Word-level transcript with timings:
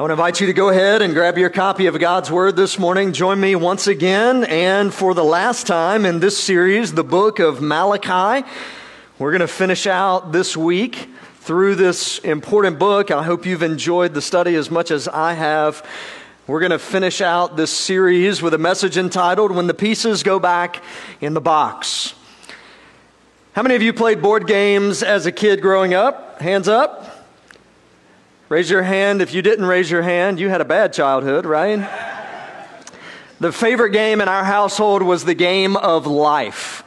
I 0.00 0.02
want 0.02 0.12
to 0.12 0.14
invite 0.14 0.40
you 0.40 0.46
to 0.46 0.54
go 0.54 0.70
ahead 0.70 1.02
and 1.02 1.12
grab 1.12 1.36
your 1.36 1.50
copy 1.50 1.84
of 1.84 2.00
God's 2.00 2.30
Word 2.30 2.56
this 2.56 2.78
morning. 2.78 3.12
Join 3.12 3.38
me 3.38 3.54
once 3.54 3.86
again 3.86 4.44
and 4.44 4.94
for 4.94 5.12
the 5.12 5.22
last 5.22 5.66
time 5.66 6.06
in 6.06 6.20
this 6.20 6.38
series, 6.38 6.94
the 6.94 7.04
book 7.04 7.38
of 7.38 7.60
Malachi. 7.60 8.48
We're 9.18 9.30
going 9.30 9.42
to 9.42 9.46
finish 9.46 9.86
out 9.86 10.32
this 10.32 10.56
week 10.56 11.10
through 11.40 11.74
this 11.74 12.18
important 12.20 12.78
book. 12.78 13.10
I 13.10 13.22
hope 13.22 13.44
you've 13.44 13.62
enjoyed 13.62 14.14
the 14.14 14.22
study 14.22 14.54
as 14.54 14.70
much 14.70 14.90
as 14.90 15.06
I 15.06 15.34
have. 15.34 15.86
We're 16.46 16.60
going 16.60 16.70
to 16.72 16.78
finish 16.78 17.20
out 17.20 17.58
this 17.58 17.70
series 17.70 18.40
with 18.40 18.54
a 18.54 18.58
message 18.58 18.96
entitled 18.96 19.50
When 19.52 19.66
the 19.66 19.74
Pieces 19.74 20.22
Go 20.22 20.38
Back 20.38 20.82
in 21.20 21.34
the 21.34 21.42
Box. 21.42 22.14
How 23.52 23.60
many 23.60 23.74
of 23.74 23.82
you 23.82 23.92
played 23.92 24.22
board 24.22 24.46
games 24.46 25.02
as 25.02 25.26
a 25.26 25.32
kid 25.32 25.60
growing 25.60 25.92
up? 25.92 26.40
Hands 26.40 26.68
up. 26.68 27.09
Raise 28.50 28.68
your 28.68 28.82
hand 28.82 29.22
if 29.22 29.32
you 29.32 29.42
didn't 29.42 29.66
raise 29.66 29.88
your 29.88 30.02
hand. 30.02 30.40
You 30.40 30.48
had 30.48 30.60
a 30.60 30.64
bad 30.64 30.92
childhood, 30.92 31.46
right? 31.46 31.88
The 33.38 33.52
favorite 33.52 33.90
game 33.90 34.20
in 34.20 34.26
our 34.26 34.42
household 34.42 35.04
was 35.04 35.24
the 35.24 35.34
game 35.34 35.76
of 35.76 36.08
life. 36.08 36.82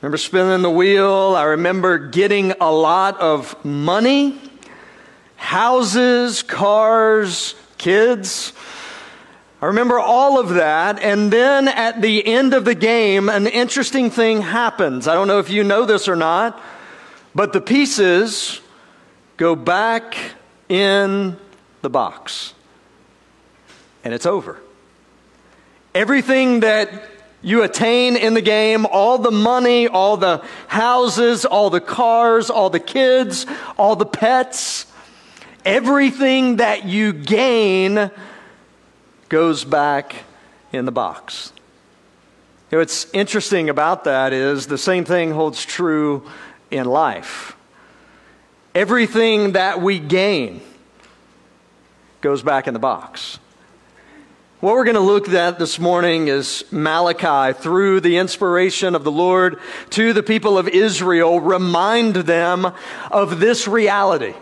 remember 0.00 0.16
spinning 0.16 0.62
the 0.62 0.70
wheel. 0.70 1.34
I 1.36 1.42
remember 1.42 1.98
getting 1.98 2.52
a 2.62 2.72
lot 2.72 3.20
of 3.20 3.62
money, 3.62 4.40
houses, 5.36 6.42
cars, 6.42 7.54
kids. 7.76 8.54
I 9.60 9.66
remember 9.66 10.00
all 10.00 10.40
of 10.40 10.54
that. 10.54 10.98
And 10.98 11.30
then 11.30 11.68
at 11.68 12.00
the 12.00 12.26
end 12.26 12.54
of 12.54 12.64
the 12.64 12.74
game, 12.74 13.28
an 13.28 13.48
interesting 13.48 14.10
thing 14.10 14.40
happens. 14.40 15.08
I 15.08 15.12
don't 15.12 15.28
know 15.28 15.40
if 15.40 15.50
you 15.50 15.62
know 15.62 15.84
this 15.84 16.08
or 16.08 16.16
not, 16.16 16.58
but 17.34 17.52
the 17.52 17.60
pieces 17.60 18.62
go 19.36 19.54
back 19.54 20.16
in 20.68 21.36
the 21.82 21.90
box. 21.90 22.54
And 24.04 24.12
it's 24.12 24.26
over. 24.26 24.58
Everything 25.94 26.60
that 26.60 27.10
you 27.42 27.62
attain 27.62 28.16
in 28.16 28.34
the 28.34 28.40
game, 28.40 28.86
all 28.86 29.18
the 29.18 29.30
money, 29.30 29.86
all 29.86 30.16
the 30.16 30.42
houses, 30.66 31.44
all 31.44 31.70
the 31.70 31.80
cars, 31.80 32.50
all 32.50 32.70
the 32.70 32.80
kids, 32.80 33.46
all 33.76 33.96
the 33.96 34.06
pets, 34.06 34.86
everything 35.64 36.56
that 36.56 36.84
you 36.84 37.12
gain 37.12 38.10
goes 39.28 39.64
back 39.64 40.14
in 40.72 40.86
the 40.86 40.92
box. 40.92 41.52
You 42.70 42.76
know, 42.76 42.80
what's 42.80 43.06
interesting 43.12 43.68
about 43.68 44.04
that 44.04 44.32
is 44.32 44.66
the 44.66 44.78
same 44.78 45.04
thing 45.04 45.30
holds 45.30 45.64
true 45.64 46.28
in 46.70 46.86
life. 46.86 47.53
Everything 48.74 49.52
that 49.52 49.80
we 49.80 50.00
gain 50.00 50.60
goes 52.20 52.42
back 52.42 52.66
in 52.66 52.74
the 52.74 52.80
box. 52.80 53.38
What 54.58 54.74
we're 54.74 54.84
going 54.84 54.94
to 54.96 55.00
look 55.00 55.28
at 55.28 55.60
this 55.60 55.78
morning 55.78 56.26
is 56.26 56.64
Malachi 56.72 57.56
through 57.56 58.00
the 58.00 58.16
inspiration 58.16 58.96
of 58.96 59.04
the 59.04 59.12
Lord 59.12 59.60
to 59.90 60.12
the 60.12 60.24
people 60.24 60.58
of 60.58 60.66
Israel, 60.66 61.38
remind 61.38 62.16
them 62.16 62.72
of 63.12 63.38
this 63.38 63.68
reality, 63.68 64.34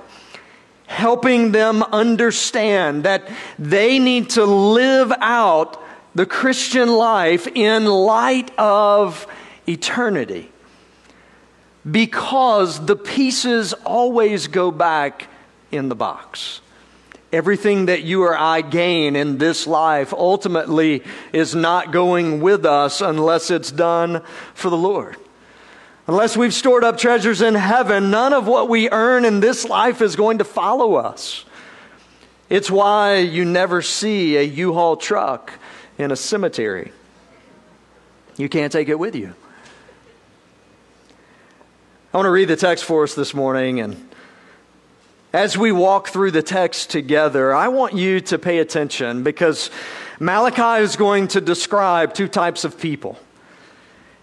helping 0.87 1.53
them 1.53 1.83
understand 1.83 3.03
that 3.03 3.29
they 3.59 3.99
need 3.99 4.31
to 4.31 4.47
live 4.47 5.13
out 5.19 5.83
the 6.15 6.25
Christian 6.25 6.89
life 6.89 7.47
in 7.49 7.85
light 7.85 8.51
of 8.57 9.27
eternity 9.69 10.52
because 11.89 12.85
the 12.87 12.97
pieces 12.97 13.73
always 13.73 14.47
go 14.47 14.71
back 14.71 15.29
in 15.71 15.89
the 15.89 15.95
box. 15.95 16.61
Everything 17.33 17.87
that 17.87 18.03
you 18.03 18.23
or 18.23 18.37
I 18.37 18.61
gain 18.61 19.17
in 19.17 19.39
this 19.39 19.67
life 19.67 20.13
ultimately 20.13 21.03
is 21.33 21.55
not 21.55 21.91
going 21.91 22.41
with 22.41 22.67
us 22.67 23.01
unless 23.01 23.51
it's 23.51 23.71
done 23.73 24.23
for 24.55 24.69
the 24.69 24.77
Lord. 24.77 25.17
Unless 26.07 26.37
we've 26.37 26.53
stored 26.53 26.85
up 26.85 26.99
treasures 26.99 27.41
in 27.41 27.55
heaven, 27.55 28.11
none 28.11 28.33
of 28.33 28.47
what 28.47 28.69
we 28.69 28.91
earn 28.91 29.25
in 29.25 29.41
this 29.41 29.65
life 29.65 30.03
is 30.03 30.15
going 30.15 30.39
to 30.39 30.45
follow 30.45 30.97
us. 30.97 31.45
It's 32.51 32.71
why 32.71 33.17
you 33.19 33.47
never 33.47 33.81
see 33.81 34.37
a 34.37 34.43
U 34.43 34.75
Haul 34.75 34.97
truck 34.97 35.53
in 35.97 36.11
a 36.11 36.17
cemetery. 36.17 36.93
You 38.37 38.49
can't 38.51 38.73
take 38.73 38.89
it 38.89 38.99
with 38.99 39.15
you. 39.15 39.35
I 42.13 42.19
want 42.19 42.27
to 42.27 42.31
read 42.31 42.49
the 42.49 42.57
text 42.57 42.85
for 42.85 43.05
us 43.05 43.15
this 43.15 43.33
morning. 43.33 43.81
And 43.81 43.97
as 45.33 45.57
we 45.57 45.73
walk 45.73 46.09
through 46.09 46.33
the 46.33 46.43
text 46.43 46.91
together, 46.91 47.55
I 47.55 47.69
want 47.69 47.95
you 47.95 48.21
to 48.21 48.39
pay 48.39 48.59
attention 48.59 49.23
because 49.23 49.71
Malachi 50.21 50.85
is 50.85 50.97
going 50.97 51.29
to 51.29 51.41
describe 51.41 52.13
two 52.13 52.29
types 52.29 52.65
of 52.65 52.79
people. 52.79 53.19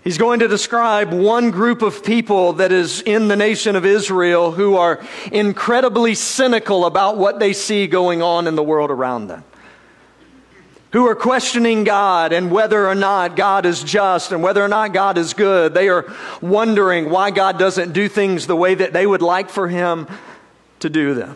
He's 0.04 0.20
going 0.20 0.42
to 0.42 0.48
describe 0.48 1.12
one 1.12 1.50
group 1.50 1.82
of 1.82 2.04
people 2.04 2.54
that 2.54 2.72
is 2.72 3.02
in 3.02 3.28
the 3.28 3.36
nation 3.36 3.76
of 3.76 3.88
Israel 3.88 4.52
who 4.52 4.78
are 4.78 5.04
incredibly 5.32 6.14
cynical 6.14 6.86
about 6.86 7.18
what 7.18 7.40
they 7.40 7.54
see 7.54 7.88
going 7.88 8.22
on 8.22 8.46
in 8.46 8.54
the 8.54 8.62
world 8.62 8.92
around 8.92 9.30
them 9.30 9.44
who 10.92 11.08
are 11.08 11.16
questioning 11.16 11.84
God 11.84 12.34
and 12.34 12.52
whether 12.52 12.88
or 12.88 12.96
not 12.96 13.36
God 13.36 13.66
is 13.66 13.84
just 13.84 14.32
and 14.32 14.42
whether 14.42 14.64
or 14.64 14.68
not 14.68 14.94
God 14.94 15.18
is 15.18 15.34
good. 15.34 15.74
They 15.74 15.90
are 15.90 16.12
wondering 16.42 17.10
why 17.10 17.32
God 17.32 17.60
doesn't 17.60 17.94
do 17.94 18.08
things 18.08 18.48
the 18.48 18.56
way 18.56 18.76
that 18.76 18.94
they 18.94 19.06
would 19.06 19.22
like 19.22 19.50
for 19.50 19.68
Him 19.68 20.08
to 20.80 20.90
do 20.90 21.14
them. 21.14 21.36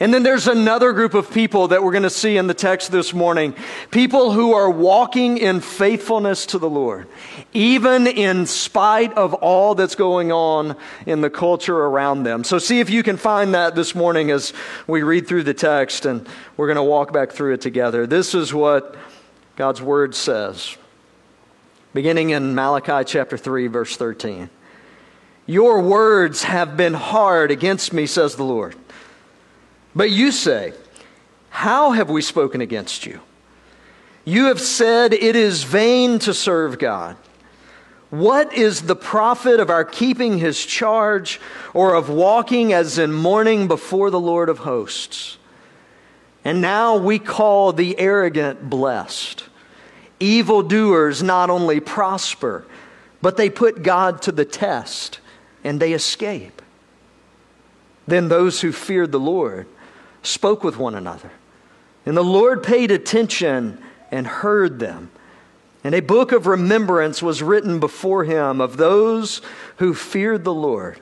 And 0.00 0.14
then 0.14 0.22
there's 0.22 0.46
another 0.46 0.92
group 0.92 1.14
of 1.14 1.32
people 1.32 1.68
that 1.68 1.82
we're 1.82 1.90
going 1.90 2.04
to 2.04 2.10
see 2.10 2.36
in 2.36 2.46
the 2.46 2.54
text 2.54 2.92
this 2.92 3.12
morning. 3.12 3.54
People 3.90 4.30
who 4.30 4.52
are 4.52 4.70
walking 4.70 5.38
in 5.38 5.60
faithfulness 5.60 6.46
to 6.46 6.58
the 6.58 6.70
Lord, 6.70 7.08
even 7.52 8.06
in 8.06 8.46
spite 8.46 9.12
of 9.14 9.34
all 9.34 9.74
that's 9.74 9.96
going 9.96 10.30
on 10.30 10.76
in 11.04 11.20
the 11.20 11.30
culture 11.30 11.76
around 11.76 12.22
them. 12.22 12.44
So 12.44 12.60
see 12.60 12.78
if 12.78 12.90
you 12.90 13.02
can 13.02 13.16
find 13.16 13.54
that 13.54 13.74
this 13.74 13.92
morning 13.96 14.30
as 14.30 14.52
we 14.86 15.02
read 15.02 15.26
through 15.26 15.42
the 15.42 15.54
text 15.54 16.06
and 16.06 16.28
we're 16.56 16.68
going 16.68 16.76
to 16.76 16.82
walk 16.84 17.12
back 17.12 17.32
through 17.32 17.54
it 17.54 17.60
together. 17.60 18.06
This 18.06 18.36
is 18.36 18.54
what 18.54 18.94
God's 19.56 19.82
word 19.82 20.14
says. 20.14 20.76
Beginning 21.92 22.30
in 22.30 22.54
Malachi 22.54 23.02
chapter 23.04 23.36
3, 23.36 23.66
verse 23.66 23.96
13. 23.96 24.48
Your 25.46 25.80
words 25.80 26.44
have 26.44 26.76
been 26.76 26.94
hard 26.94 27.50
against 27.50 27.92
me, 27.92 28.06
says 28.06 28.36
the 28.36 28.44
Lord. 28.44 28.76
But 29.98 30.12
you 30.12 30.30
say, 30.30 30.74
How 31.50 31.90
have 31.90 32.08
we 32.08 32.22
spoken 32.22 32.60
against 32.60 33.04
you? 33.04 33.18
You 34.24 34.44
have 34.44 34.60
said 34.60 35.12
it 35.12 35.34
is 35.34 35.64
vain 35.64 36.20
to 36.20 36.32
serve 36.32 36.78
God. 36.78 37.16
What 38.08 38.52
is 38.54 38.82
the 38.82 38.94
profit 38.94 39.58
of 39.58 39.70
our 39.70 39.84
keeping 39.84 40.38
his 40.38 40.64
charge 40.64 41.40
or 41.74 41.96
of 41.96 42.08
walking 42.08 42.72
as 42.72 42.96
in 42.96 43.12
mourning 43.12 43.66
before 43.66 44.10
the 44.10 44.20
Lord 44.20 44.48
of 44.48 44.58
hosts? 44.58 45.36
And 46.44 46.60
now 46.60 46.96
we 46.96 47.18
call 47.18 47.72
the 47.72 47.98
arrogant 47.98 48.70
blessed. 48.70 49.46
Evildoers 50.20 51.24
not 51.24 51.50
only 51.50 51.80
prosper, 51.80 52.64
but 53.20 53.36
they 53.36 53.50
put 53.50 53.82
God 53.82 54.22
to 54.22 54.30
the 54.30 54.44
test 54.44 55.18
and 55.64 55.80
they 55.80 55.92
escape. 55.92 56.62
Then 58.06 58.28
those 58.28 58.60
who 58.60 58.70
feared 58.70 59.10
the 59.10 59.18
Lord 59.18 59.66
spoke 60.22 60.64
with 60.64 60.76
one 60.76 60.94
another. 60.94 61.30
And 62.06 62.16
the 62.16 62.24
Lord 62.24 62.62
paid 62.62 62.90
attention 62.90 63.82
and 64.10 64.26
heard 64.26 64.78
them. 64.78 65.10
And 65.84 65.94
a 65.94 66.00
book 66.00 66.32
of 66.32 66.46
remembrance 66.46 67.22
was 67.22 67.42
written 67.42 67.80
before 67.80 68.24
him 68.24 68.60
of 68.60 68.76
those 68.76 69.40
who 69.76 69.94
feared 69.94 70.44
the 70.44 70.54
Lord 70.54 71.00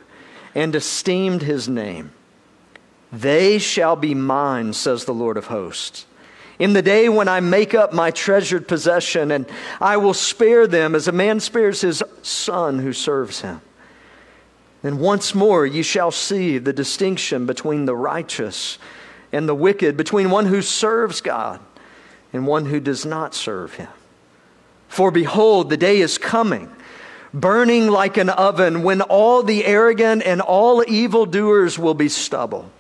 and 0.54 0.75
esteemed 0.75 1.43
his 1.43 1.69
name. 1.69 2.12
They 3.12 3.59
shall 3.59 3.97
be 3.97 4.15
mine, 4.15 4.72
says 4.72 5.04
the 5.04 5.15
Lord 5.15 5.36
of 5.36 5.47
hosts. 5.47 6.07
In 6.59 6.72
the 6.72 6.83
day 6.83 7.09
when 7.09 7.28
I 7.28 7.41
make 7.41 7.74
up 7.74 7.92
my 7.92 8.10
treasured 8.10 8.66
possession, 8.66 9.30
and 9.30 9.47
I 9.80 9.98
will 9.98 10.15
spare 10.15 10.66
them 10.66 10.95
as 10.95 11.07
a 11.07 11.12
man 11.12 11.41
spares 11.41 11.83
his 11.83 12.03
son 12.22 12.78
who 12.78 12.92
serves 12.92 13.42
him. 13.42 13.60
And 14.83 15.01
once 15.01 15.34
more 15.34 15.66
ye 15.66 15.83
shall 15.83 16.10
see 16.10 16.59
the 16.59 16.72
distinction 16.72 17.47
between 17.47 17.84
the 17.84 17.97
righteous 17.97 18.78
and 19.36 19.47
the 19.47 19.54
wicked, 19.54 19.97
between 19.97 20.30
one 20.30 20.47
who 20.47 20.62
serves 20.62 21.21
God 21.21 21.60
and 22.33 22.47
one 22.47 22.65
who 22.65 22.80
does 22.80 23.04
not 23.04 23.34
serve 23.34 23.74
him. 23.74 23.88
For 24.88 25.10
behold, 25.10 25.68
the 25.68 25.77
day 25.77 26.00
is 26.00 26.16
coming, 26.16 26.71
burning 27.34 27.88
like 27.88 28.16
an 28.16 28.30
oven, 28.30 28.83
when 28.83 29.03
all 29.03 29.42
the 29.42 29.66
arrogant 29.66 30.22
and 30.22 30.41
all 30.41 30.83
evildoers 30.88 31.78
will 31.78 31.92
be 31.92 32.09
stubble. 32.09 32.71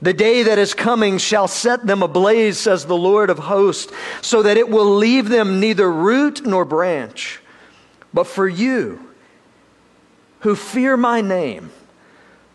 The 0.00 0.12
day 0.12 0.44
that 0.44 0.58
is 0.58 0.72
coming 0.72 1.18
shall 1.18 1.48
set 1.48 1.84
them 1.84 2.02
ablaze, 2.02 2.56
says 2.56 2.86
the 2.86 2.96
Lord 2.96 3.28
of 3.28 3.38
hosts, 3.38 3.92
so 4.22 4.42
that 4.42 4.56
it 4.56 4.68
will 4.68 4.94
leave 4.94 5.28
them 5.28 5.58
neither 5.58 5.90
root 5.90 6.46
nor 6.46 6.64
branch. 6.64 7.40
But 8.14 8.28
for 8.28 8.48
you, 8.48 9.10
who 10.40 10.54
fear 10.54 10.96
my 10.96 11.20
name, 11.20 11.72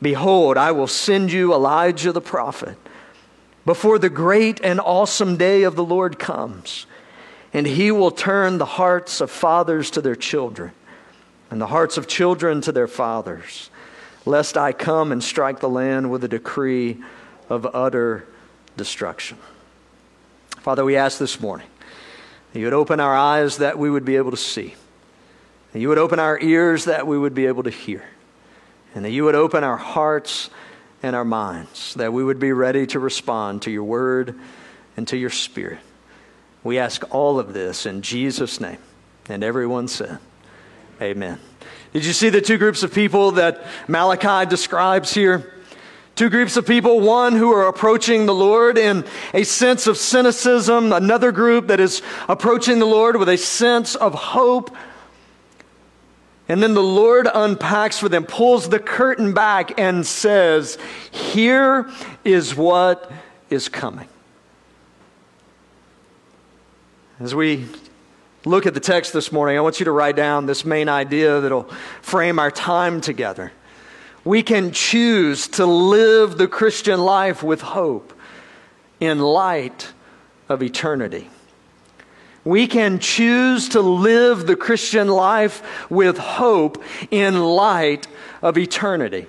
Behold, 0.00 0.56
I 0.56 0.72
will 0.72 0.86
send 0.86 1.32
you 1.32 1.52
Elijah 1.52 2.12
the 2.12 2.20
prophet 2.20 2.76
before 3.66 3.98
the 3.98 4.08
great 4.08 4.60
and 4.62 4.80
awesome 4.80 5.36
day 5.36 5.64
of 5.64 5.76
the 5.76 5.84
Lord 5.84 6.18
comes. 6.18 6.86
And 7.52 7.66
he 7.66 7.90
will 7.90 8.10
turn 8.10 8.58
the 8.58 8.66
hearts 8.66 9.22
of 9.22 9.30
fathers 9.30 9.90
to 9.92 10.02
their 10.02 10.14
children, 10.14 10.72
and 11.50 11.58
the 11.58 11.66
hearts 11.66 11.96
of 11.96 12.06
children 12.06 12.60
to 12.60 12.72
their 12.72 12.86
fathers, 12.86 13.70
lest 14.26 14.58
I 14.58 14.72
come 14.72 15.12
and 15.12 15.24
strike 15.24 15.60
the 15.60 15.68
land 15.68 16.10
with 16.10 16.22
a 16.24 16.28
decree 16.28 16.98
of 17.48 17.66
utter 17.74 18.26
destruction. 18.76 19.38
Father, 20.58 20.84
we 20.84 20.96
ask 20.96 21.18
this 21.18 21.40
morning 21.40 21.66
that 22.52 22.58
you 22.58 22.66
would 22.66 22.74
open 22.74 23.00
our 23.00 23.16
eyes 23.16 23.56
that 23.56 23.78
we 23.78 23.88
would 23.88 24.04
be 24.04 24.16
able 24.16 24.30
to 24.30 24.36
see, 24.36 24.74
that 25.72 25.78
you 25.78 25.88
would 25.88 25.96
open 25.96 26.18
our 26.18 26.38
ears 26.38 26.84
that 26.84 27.06
we 27.06 27.18
would 27.18 27.34
be 27.34 27.46
able 27.46 27.62
to 27.62 27.70
hear, 27.70 28.04
and 28.94 29.04
that 29.04 29.10
you 29.10 29.24
would 29.24 29.34
open 29.34 29.64
our 29.64 29.76
hearts 29.76 30.50
and 31.02 31.14
our 31.14 31.24
minds, 31.24 31.94
that 31.94 32.12
we 32.12 32.24
would 32.24 32.40
be 32.40 32.52
ready 32.52 32.86
to 32.88 32.98
respond 32.98 33.62
to 33.62 33.70
your 33.70 33.84
word 33.84 34.34
and 34.96 35.06
to 35.08 35.16
your 35.16 35.30
spirit. 35.30 35.78
We 36.64 36.78
ask 36.78 37.02
all 37.14 37.38
of 37.38 37.52
this 37.52 37.86
in 37.86 38.02
Jesus' 38.02 38.60
name. 38.60 38.78
And 39.28 39.44
everyone 39.44 39.88
said, 39.88 40.18
Amen. 41.00 41.38
Did 41.92 42.04
you 42.04 42.12
see 42.12 42.28
the 42.28 42.40
two 42.40 42.58
groups 42.58 42.82
of 42.82 42.92
people 42.92 43.32
that 43.32 43.64
Malachi 43.86 44.48
describes 44.48 45.14
here? 45.14 45.54
Two 46.16 46.30
groups 46.30 46.56
of 46.56 46.66
people, 46.66 46.98
one 46.98 47.36
who 47.36 47.52
are 47.52 47.68
approaching 47.68 48.26
the 48.26 48.34
Lord 48.34 48.76
in 48.76 49.04
a 49.32 49.44
sense 49.44 49.86
of 49.86 49.96
cynicism, 49.96 50.92
another 50.92 51.30
group 51.30 51.68
that 51.68 51.78
is 51.78 52.02
approaching 52.28 52.80
the 52.80 52.86
Lord 52.86 53.16
with 53.16 53.28
a 53.28 53.38
sense 53.38 53.94
of 53.94 54.14
hope 54.14 54.74
and 56.48 56.62
then 56.62 56.72
the 56.72 56.82
Lord 56.82 57.28
unpacks 57.32 57.98
for 57.98 58.08
them, 58.08 58.24
pulls 58.24 58.70
the 58.70 58.78
curtain 58.78 59.34
back, 59.34 59.78
and 59.78 60.06
says, 60.06 60.78
Here 61.10 61.90
is 62.24 62.54
what 62.54 63.12
is 63.50 63.68
coming. 63.68 64.08
As 67.20 67.34
we 67.34 67.66
look 68.46 68.64
at 68.64 68.72
the 68.72 68.80
text 68.80 69.12
this 69.12 69.30
morning, 69.30 69.58
I 69.58 69.60
want 69.60 69.78
you 69.78 69.84
to 69.84 69.92
write 69.92 70.16
down 70.16 70.46
this 70.46 70.64
main 70.64 70.88
idea 70.88 71.40
that'll 71.40 71.68
frame 72.00 72.38
our 72.38 72.50
time 72.50 73.02
together. 73.02 73.52
We 74.24 74.42
can 74.42 74.72
choose 74.72 75.48
to 75.48 75.66
live 75.66 76.38
the 76.38 76.48
Christian 76.48 77.00
life 77.00 77.42
with 77.42 77.60
hope 77.60 78.12
in 79.00 79.18
light 79.18 79.92
of 80.48 80.62
eternity 80.62 81.28
we 82.44 82.66
can 82.66 82.98
choose 82.98 83.70
to 83.70 83.80
live 83.80 84.46
the 84.46 84.56
Christian 84.56 85.08
life 85.08 85.90
with 85.90 86.18
hope 86.18 86.82
in 87.10 87.42
light 87.42 88.06
of 88.42 88.56
eternity. 88.56 89.26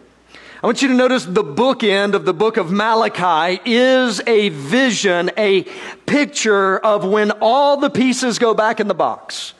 I 0.62 0.68
want 0.68 0.82
you 0.82 0.90
to 0.90 0.94
notice 0.94 1.24
the 1.24 1.44
bookend 1.44 2.16
of 2.16 2.26
the 2.26 2.34
book 2.34 2.58
of 2.58 2.70
Malachi 2.70 3.62
is 3.66 4.22
a 4.28 4.50
vision, 4.50 5.32
a 5.38 5.64
picture 6.06 6.78
of 6.80 7.06
when 7.06 7.32
all 7.40 7.78
the 7.78 7.90
pieces 7.90 8.40
go 8.40 8.54
back 8.54 8.82
in 8.82 8.90
the 8.90 8.94
box. 8.94 9.54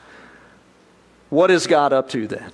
What 1.30 1.50
is 1.50 1.66
God 1.66 1.94
up 1.94 2.10
to 2.10 2.26
then? 2.26 2.52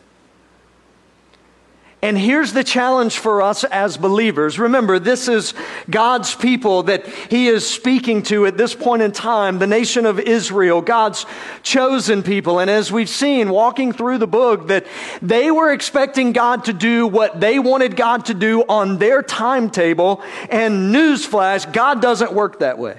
And 2.03 2.19
here's 2.19 2.53
the 2.53 2.63
challenge 2.63 3.19
for 3.19 3.41
us 3.41 3.65
as 3.65 3.97
believers. 3.97 4.59
Remember, 4.59 4.99
this 4.99 5.29
is 5.29 5.55
God's 5.89 6.35
people 6.35 6.85
that 6.85 7.07
He 7.07 7.49
is 7.49 7.69
speaking 7.69 8.23
to 8.25 8.45
at 8.47 8.59
this 8.59 8.75
point 8.75 9.01
in 9.01 9.13
time, 9.13 9.59
the 9.59 9.67
nation 9.67 10.05
of 10.05 10.21
Israel, 10.21 10.83
God's 10.83 11.25
chosen 11.63 12.23
people. 12.23 12.59
And 12.59 12.71
as 12.71 12.93
we've 12.93 13.09
seen 13.09 13.49
walking 13.49 13.93
through 13.93 14.19
the 14.19 14.27
book, 14.27 14.69
that 14.69 14.87
they 15.23 15.51
were 15.51 15.73
expecting 15.73 16.33
God 16.33 16.67
to 16.67 16.75
do 16.75 17.07
what 17.07 17.41
they 17.41 17.59
wanted 17.59 17.97
God 17.97 18.27
to 18.27 18.35
do 18.35 18.63
on 18.69 18.99
their 18.99 19.23
timetable. 19.23 20.23
And 20.51 20.95
newsflash, 20.95 21.73
God 21.73 22.03
doesn't 22.03 22.33
work 22.33 22.59
that 22.59 22.79
way. 22.79 22.99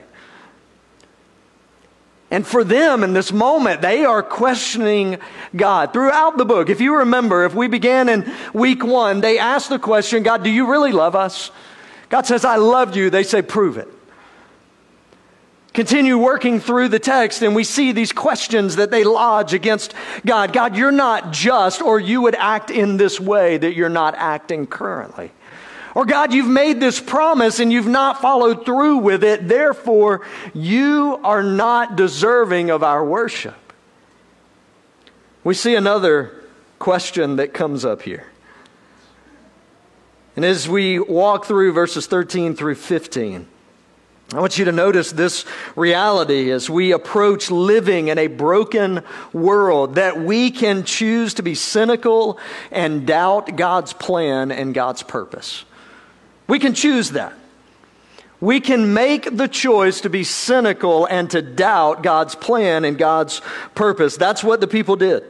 And 2.29 2.45
for 2.45 2.63
them 2.63 3.03
in 3.03 3.13
this 3.13 3.31
moment, 3.31 3.81
they 3.81 4.03
are 4.03 4.21
questioning 4.21 5.18
God 5.56 5.94
throughout 5.94 6.38
the 6.38 6.44
book. 6.44 6.69
If 6.69 6.81
you 6.81 6.97
remember, 6.97 7.45
if 7.45 7.56
we 7.56 7.68
began 7.68 8.09
in 8.09 8.29
week 8.53 8.83
one, 8.83 9.21
they 9.21 9.39
asked 9.39 9.69
the 9.69 9.79
question, 9.79 10.24
God, 10.24 10.44
do 10.44 10.50
you 10.50 10.69
really 10.69 10.91
love 10.91 11.15
us? 11.15 11.51
God 12.09 12.25
says, 12.25 12.44
I 12.44 12.57
love 12.57 12.97
you. 12.97 13.09
They 13.09 13.24
say, 13.24 13.41
prove 13.41 13.77
it. 13.77 13.88
Continue 15.74 16.18
working 16.18 16.59
through 16.59 16.88
the 16.88 17.00
text, 17.00 17.44
and 17.44 17.56
we 17.56 17.63
see 17.63 17.91
these 17.91 18.12
questions 18.12 18.77
that 18.77 18.89
they 18.89 19.03
lodge 19.03 19.53
against 19.53 19.94
God. 20.25 20.51
God, 20.51 20.75
you're 20.75 20.91
not 20.91 21.31
just, 21.31 21.81
or 21.83 22.00
you 22.00 22.21
would 22.21 22.33
act 22.33 22.71
in 22.71 22.97
this 22.97 23.19
way 23.19 23.57
that 23.57 23.75
you're 23.75 23.88
not 23.88 24.15
acting 24.15 24.65
currently. 24.65 25.31
Or, 25.97 26.05
God, 26.05 26.31
you've 26.31 26.45
made 26.45 26.79
this 26.79 26.99
promise 26.99 27.59
and 27.59 27.73
you've 27.73 27.88
not 27.88 28.21
followed 28.21 28.67
through 28.67 28.97
with 28.97 29.23
it. 29.23 29.47
Therefore, 29.47 30.21
you 30.53 31.19
are 31.23 31.41
not 31.41 31.95
deserving 31.95 32.69
of 32.69 32.83
our 32.83 33.03
worship. 33.03 33.55
We 35.44 35.55
see 35.55 35.73
another 35.73 36.39
question 36.77 37.38
that 37.38 37.51
comes 37.51 37.83
up 37.83 38.03
here. 38.03 38.27
And 40.35 40.45
as 40.45 40.69
we 40.69 40.99
walk 40.99 41.45
through 41.45 41.73
verses 41.73 42.05
13 42.05 42.55
through 42.55 42.75
15, 42.75 43.47
I 44.35 44.39
want 44.39 44.59
you 44.59 44.65
to 44.65 44.71
notice 44.71 45.11
this 45.11 45.45
reality 45.75 46.51
as 46.51 46.69
we 46.69 46.91
approach 46.91 47.49
living 47.49 48.09
in 48.09 48.19
a 48.19 48.27
broken 48.27 49.01
world 49.33 49.95
that 49.95 50.19
we 50.21 50.51
can 50.51 50.83
choose 50.83 51.33
to 51.33 51.41
be 51.41 51.55
cynical 51.55 52.38
and 52.69 53.07
doubt 53.07 53.55
God's 53.55 53.94
plan 53.94 54.51
and 54.51 54.75
God's 54.75 55.01
purpose. 55.01 55.63
We 56.47 56.59
can 56.59 56.73
choose 56.73 57.11
that. 57.11 57.33
We 58.39 58.59
can 58.59 58.94
make 58.94 59.35
the 59.35 59.47
choice 59.47 60.01
to 60.01 60.09
be 60.09 60.23
cynical 60.23 61.05
and 61.05 61.29
to 61.31 61.41
doubt 61.41 62.04
God's 62.04 62.35
plan 62.35 62.85
and 62.85 62.97
God's 62.97 63.42
purpose. 63.73 64.16
That's 64.16 64.44
what 64.44 64.61
the 64.61 64.68
people 64.68 64.95
did. 64.95 65.23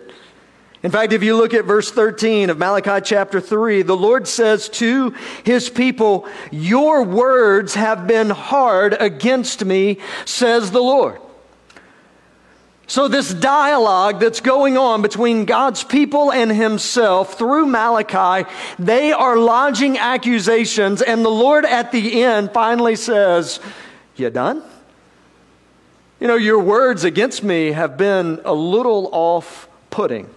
In 0.83 0.91
fact, 0.91 1.13
if 1.13 1.23
you 1.23 1.35
look 1.35 1.53
at 1.53 1.65
verse 1.65 1.89
13 1.89 2.49
of 2.49 2.57
Malachi 2.57 3.01
chapter 3.03 3.41
3, 3.41 3.81
the 3.81 3.97
Lord 3.97 4.27
says 4.27 4.69
to 4.69 5.15
his 5.43 5.69
people, 5.69 6.27
Your 6.51 7.03
words 7.03 7.73
have 7.73 8.07
been 8.07 8.29
hard 8.29 8.95
against 8.99 9.65
me, 9.65 9.99
says 10.25 10.71
the 10.71 10.83
Lord. 10.83 11.19
So, 12.89 13.09
this 13.09 13.33
dialogue 13.33 14.21
that's 14.21 14.39
going 14.39 14.77
on 14.77 15.01
between 15.01 15.43
God's 15.43 15.83
people 15.83 16.31
and 16.31 16.49
himself 16.49 17.37
through 17.37 17.65
Malachi, 17.65 18.49
they 18.79 19.11
are 19.11 19.35
lodging 19.35 19.97
accusations, 19.97 21.01
and 21.01 21.25
the 21.25 21.29
Lord 21.29 21.65
at 21.65 21.91
the 21.91 22.23
end 22.23 22.53
finally 22.53 22.95
says, 22.95 23.59
You 24.15 24.29
done? 24.29 24.63
You 26.21 26.27
know, 26.27 26.37
your 26.37 26.59
words 26.59 27.03
against 27.03 27.43
me 27.43 27.73
have 27.73 27.97
been 27.97 28.39
a 28.45 28.53
little 28.53 29.09
off 29.11 29.67
putting. 29.89 30.29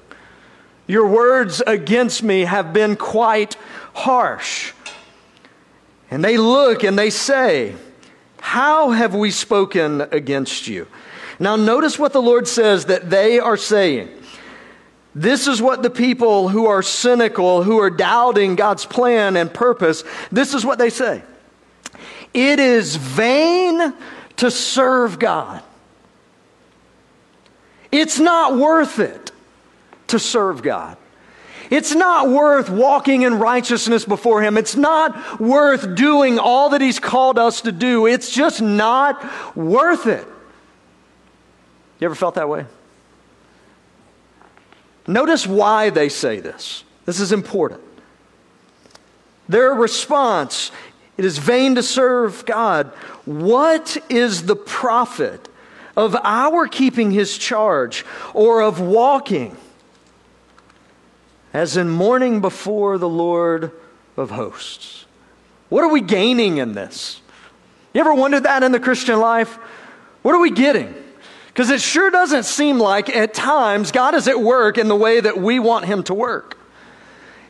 Your 0.89 1.07
words 1.07 1.63
against 1.65 2.25
me 2.25 2.41
have 2.41 2.73
been 2.73 2.97
quite 2.97 3.57
harsh. 3.95 4.73
And 6.11 6.25
they 6.25 6.37
look 6.37 6.83
and 6.83 6.99
they 6.99 7.11
say, 7.11 7.77
How 8.41 8.91
have 8.91 9.15
we 9.15 9.31
spoken 9.31 10.01
against 10.11 10.67
you? 10.67 10.89
Now, 11.41 11.57
notice 11.57 11.99
what 11.99 12.13
the 12.13 12.21
Lord 12.21 12.47
says 12.47 12.85
that 12.85 13.09
they 13.09 13.39
are 13.41 13.57
saying. 13.57 14.11
This 15.15 15.49
is 15.49 15.61
what 15.61 15.83
the 15.83 15.91
people 15.91 16.51
who 16.51 16.67
are 16.67 16.83
cynical, 16.83 17.63
who 17.63 17.79
are 17.79 17.91
doubting 17.91 18.57
God's 18.57 18.85
plan 18.85 19.37
and 19.37 19.53
purpose, 19.53 20.05
this 20.31 20.55
is 20.55 20.65
what 20.65 20.79
they 20.79 20.91
say. 20.91 21.23
It 22.35 22.61
is 22.61 22.95
vain 22.95 23.95
to 24.37 24.51
serve 24.51 25.19
God. 25.19 25.63
It's 27.91 28.21
not 28.21 28.57
worth 28.57 29.01
it 29.01 29.33
to 30.09 30.19
serve 30.19 30.63
God. 30.63 30.97
It's 31.71 31.95
not 31.95 32.29
worth 32.29 32.69
walking 32.69 33.23
in 33.23 33.39
righteousness 33.39 34.05
before 34.05 34.43
Him. 34.43 34.59
It's 34.59 34.77
not 34.77 35.41
worth 35.41 35.97
doing 35.97 36.39
all 36.39 36.71
that 36.71 36.81
He's 36.81 36.99
called 36.99 37.39
us 37.39 37.63
to 37.63 37.73
do. 37.73 38.07
It's 38.07 38.31
just 38.31 38.61
not 38.61 39.57
worth 39.57 40.07
it. 40.07 40.27
You 42.01 42.07
ever 42.07 42.15
felt 42.15 42.35
that 42.37 42.49
way? 42.49 42.67
Notice 45.07 45.47
why 45.47 45.91
they 45.91 46.09
say 46.09 46.41
this. 46.41 46.85
This 47.05 47.21
is 47.21 47.33
important. 47.33 47.83
Their 49.49 49.75
response 49.75 50.71
it 51.21 51.27
is 51.27 51.37
vain 51.37 51.75
to 51.75 51.83
serve 51.83 52.47
God. 52.47 52.87
What 53.27 53.99
is 54.09 54.45
the 54.45 54.57
profit 54.57 55.51
of 55.95 56.17
our 56.25 56.67
keeping 56.67 57.11
his 57.11 57.37
charge 57.37 58.07
or 58.33 58.63
of 58.63 58.81
walking 58.81 59.55
as 61.53 61.77
in 61.77 61.91
mourning 61.91 62.41
before 62.41 62.97
the 62.97 63.07
Lord 63.07 63.71
of 64.17 64.31
hosts? 64.31 65.05
What 65.69 65.85
are 65.85 65.91
we 65.91 66.01
gaining 66.01 66.57
in 66.57 66.73
this? 66.73 67.21
You 67.93 68.01
ever 68.01 68.15
wondered 68.15 68.45
that 68.45 68.63
in 68.63 68.73
the 68.73 68.81
Christian 68.81 69.21
life? 69.21 69.57
What 70.23 70.35
are 70.35 70.41
we 70.41 70.51
getting? 70.51 70.95
Because 71.61 71.73
it 71.73 71.83
sure 71.83 72.11
doesn't 72.11 72.45
seem 72.45 72.79
like 72.79 73.15
at 73.15 73.35
times 73.35 73.93
God 73.93 74.15
is 74.15 74.27
at 74.29 74.41
work 74.41 74.79
in 74.79 74.89
the 74.89 74.97
way 74.97 75.21
that 75.21 75.37
we 75.37 75.59
want 75.59 75.85
him 75.85 76.03
to 76.05 76.15
work. 76.15 76.57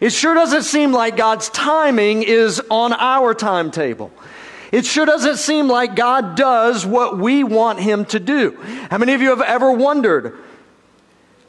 It 0.01 0.11
sure 0.11 0.35
doesn't 0.35 0.65
seem 0.65 0.91
like 0.91 1.17
God's 1.17 1.49
timing 1.51 2.25
is 2.25 2.61
on 2.73 2.93
our 2.93 3.35
timetable. 3.35 4.11
It 4.73 4.85
sure 4.85 5.07
doesn't 5.07 5.37
seem 5.37 5.69
like 5.69 5.95
God 5.95 6.35
does 6.35 6.85
what 6.85 7.19
we 7.19 7.45
want 7.45 7.79
Him 7.79 8.05
to 8.07 8.19
do. 8.19 8.59
How 8.91 8.99
many 8.99 9.13
of 9.13 9.23
you 9.23 9.29
have 9.29 9.43
ever 9.43 9.71
wondered, 9.71 10.37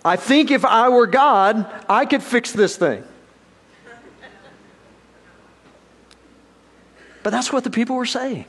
I 0.05 0.15
think 0.15 0.51
if 0.51 0.63
I 0.63 0.89
were 0.89 1.07
God, 1.07 1.65
I 1.89 2.05
could 2.05 2.21
fix 2.21 2.51
this 2.51 2.77
thing? 2.77 3.03
But 7.23 7.31
that's 7.31 7.51
what 7.51 7.63
the 7.63 7.71
people 7.71 7.95
were 7.95 8.05
saying 8.05 8.45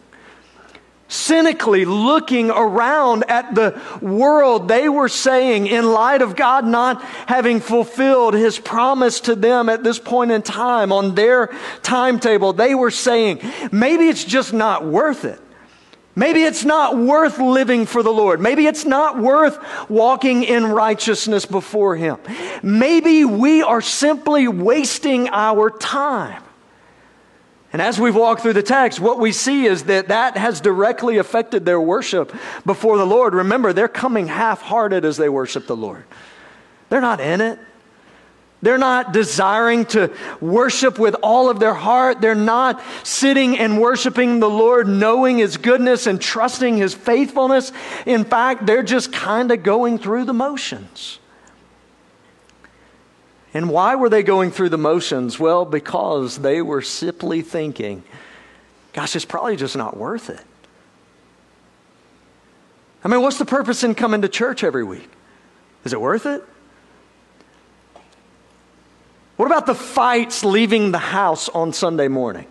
cynically 1.12 1.84
looking 1.84 2.50
around 2.50 3.24
at 3.28 3.54
the 3.54 3.78
world, 4.00 4.66
they 4.68 4.88
were 4.88 5.08
saying, 5.08 5.66
in 5.66 5.92
light 5.92 6.22
of 6.22 6.34
God 6.34 6.64
not 6.64 7.02
having 7.26 7.60
fulfilled 7.60 8.34
his 8.34 8.58
promise 8.58 9.20
to 9.20 9.34
them 9.34 9.68
at 9.68 9.84
this 9.84 9.98
point 9.98 10.30
in 10.30 10.42
time 10.42 10.90
on 10.90 11.14
their 11.14 11.54
timetable, 11.82 12.52
they 12.52 12.74
were 12.74 12.90
saying, 12.90 13.40
maybe 13.70 14.08
it's 14.08 14.24
just 14.24 14.52
not 14.52 14.84
worth 14.84 15.24
it. 15.24 15.40
Maybe 16.14 16.42
it's 16.42 16.64
not 16.64 16.96
worth 16.96 17.38
living 17.38 17.86
for 17.86 18.02
the 18.02 18.10
Lord. 18.10 18.40
Maybe 18.40 18.66
it's 18.66 18.84
not 18.84 19.18
worth 19.18 19.58
walking 19.88 20.44
in 20.44 20.66
righteousness 20.66 21.46
before 21.46 21.96
Him. 21.96 22.18
Maybe 22.62 23.24
we 23.24 23.62
are 23.62 23.80
simply 23.80 24.46
wasting 24.46 25.30
our 25.30 25.70
time. 25.70 26.42
And 27.72 27.80
as 27.80 27.98
we've 27.98 28.14
walked 28.14 28.42
through 28.42 28.52
the 28.52 28.62
text, 28.62 29.00
what 29.00 29.18
we 29.18 29.32
see 29.32 29.64
is 29.64 29.84
that 29.84 30.08
that 30.08 30.36
has 30.36 30.60
directly 30.60 31.16
affected 31.16 31.64
their 31.64 31.80
worship 31.80 32.34
before 32.66 32.98
the 32.98 33.06
Lord. 33.06 33.34
Remember, 33.34 33.72
they're 33.72 33.88
coming 33.88 34.26
half 34.26 34.60
hearted 34.60 35.06
as 35.06 35.16
they 35.16 35.30
worship 35.30 35.66
the 35.66 35.76
Lord, 35.76 36.04
they're 36.88 37.00
not 37.00 37.20
in 37.20 37.40
it. 37.40 37.58
They're 38.62 38.78
not 38.78 39.12
desiring 39.12 39.86
to 39.86 40.12
worship 40.40 40.96
with 40.96 41.16
all 41.20 41.50
of 41.50 41.58
their 41.58 41.74
heart. 41.74 42.20
They're 42.20 42.36
not 42.36 42.80
sitting 43.02 43.58
and 43.58 43.80
worshiping 43.80 44.38
the 44.38 44.48
Lord, 44.48 44.86
knowing 44.86 45.38
His 45.38 45.56
goodness 45.56 46.06
and 46.06 46.20
trusting 46.20 46.76
His 46.76 46.94
faithfulness. 46.94 47.72
In 48.06 48.22
fact, 48.24 48.64
they're 48.64 48.84
just 48.84 49.12
kind 49.12 49.50
of 49.50 49.64
going 49.64 49.98
through 49.98 50.26
the 50.26 50.32
motions. 50.32 51.18
And 53.54 53.68
why 53.68 53.96
were 53.96 54.08
they 54.08 54.22
going 54.22 54.50
through 54.50 54.70
the 54.70 54.78
motions? 54.78 55.38
Well, 55.38 55.64
because 55.64 56.38
they 56.38 56.62
were 56.62 56.80
simply 56.80 57.42
thinking, 57.42 58.02
gosh, 58.92 59.14
it's 59.14 59.24
probably 59.24 59.56
just 59.56 59.76
not 59.76 59.96
worth 59.96 60.30
it. 60.30 60.40
I 63.04 63.08
mean, 63.08 63.20
what's 63.20 63.38
the 63.38 63.44
purpose 63.44 63.84
in 63.84 63.94
coming 63.94 64.22
to 64.22 64.28
church 64.28 64.64
every 64.64 64.84
week? 64.84 65.08
Is 65.84 65.92
it 65.92 66.00
worth 66.00 66.24
it? 66.24 66.44
What 69.36 69.46
about 69.46 69.66
the 69.66 69.74
fights 69.74 70.44
leaving 70.44 70.92
the 70.92 70.98
house 70.98 71.48
on 71.48 71.72
Sunday 71.72 72.08
morning? 72.08 72.46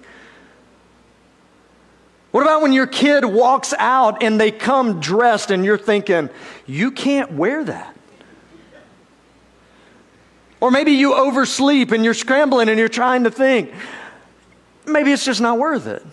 What 2.31 2.41
about 2.41 2.62
when 2.62 2.74
your 2.74 2.88
kid 2.88 3.25
walks 3.25 3.74
out 3.77 4.24
and 4.24 4.39
they 4.39 4.51
come 4.51 5.00
dressed 5.00 5.51
and 5.51 5.65
you're 5.65 5.77
thinking, 5.77 6.29
you 6.65 6.91
can't 6.91 7.34
wear 7.34 7.63
that? 7.63 7.96
Or 10.61 10.69
maybe 10.71 10.91
you 10.91 11.15
oversleep 11.15 11.91
and 11.91 12.05
you're 12.05 12.13
scrambling 12.13 12.69
and 12.69 12.79
you're 12.79 12.87
trying 12.87 13.25
to 13.25 13.31
think. 13.31 13.73
Maybe 14.85 15.11
it's 15.11 15.25
just 15.25 15.41
not 15.41 15.57
worth 15.57 15.87
it. 15.87 16.05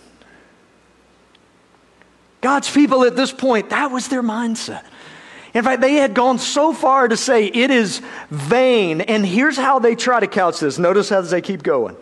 God's 2.40 2.70
people 2.70 3.04
at 3.04 3.14
this 3.14 3.30
point, 3.30 3.70
that 3.70 3.90
was 3.90 4.08
their 4.08 4.22
mindset. 4.22 4.84
In 5.54 5.64
fact, 5.64 5.80
they 5.80 5.94
had 5.94 6.14
gone 6.14 6.38
so 6.38 6.72
far 6.72 7.08
to 7.08 7.16
say 7.16 7.46
it 7.46 7.70
is 7.70 8.00
vain. 8.30 9.00
And 9.02 9.26
here's 9.26 9.56
how 9.56 9.78
they 9.80 9.94
try 9.94 10.20
to 10.20 10.26
couch 10.26 10.60
this. 10.60 10.78
Notice 10.78 11.08
how 11.08 11.20
they 11.20 11.40
keep 11.40 11.62
going. 11.62 11.96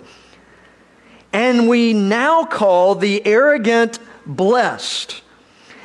And 1.32 1.68
we 1.68 1.92
now 1.92 2.44
call 2.44 2.94
the 2.94 3.24
arrogant 3.26 3.98
blessed. 4.24 5.22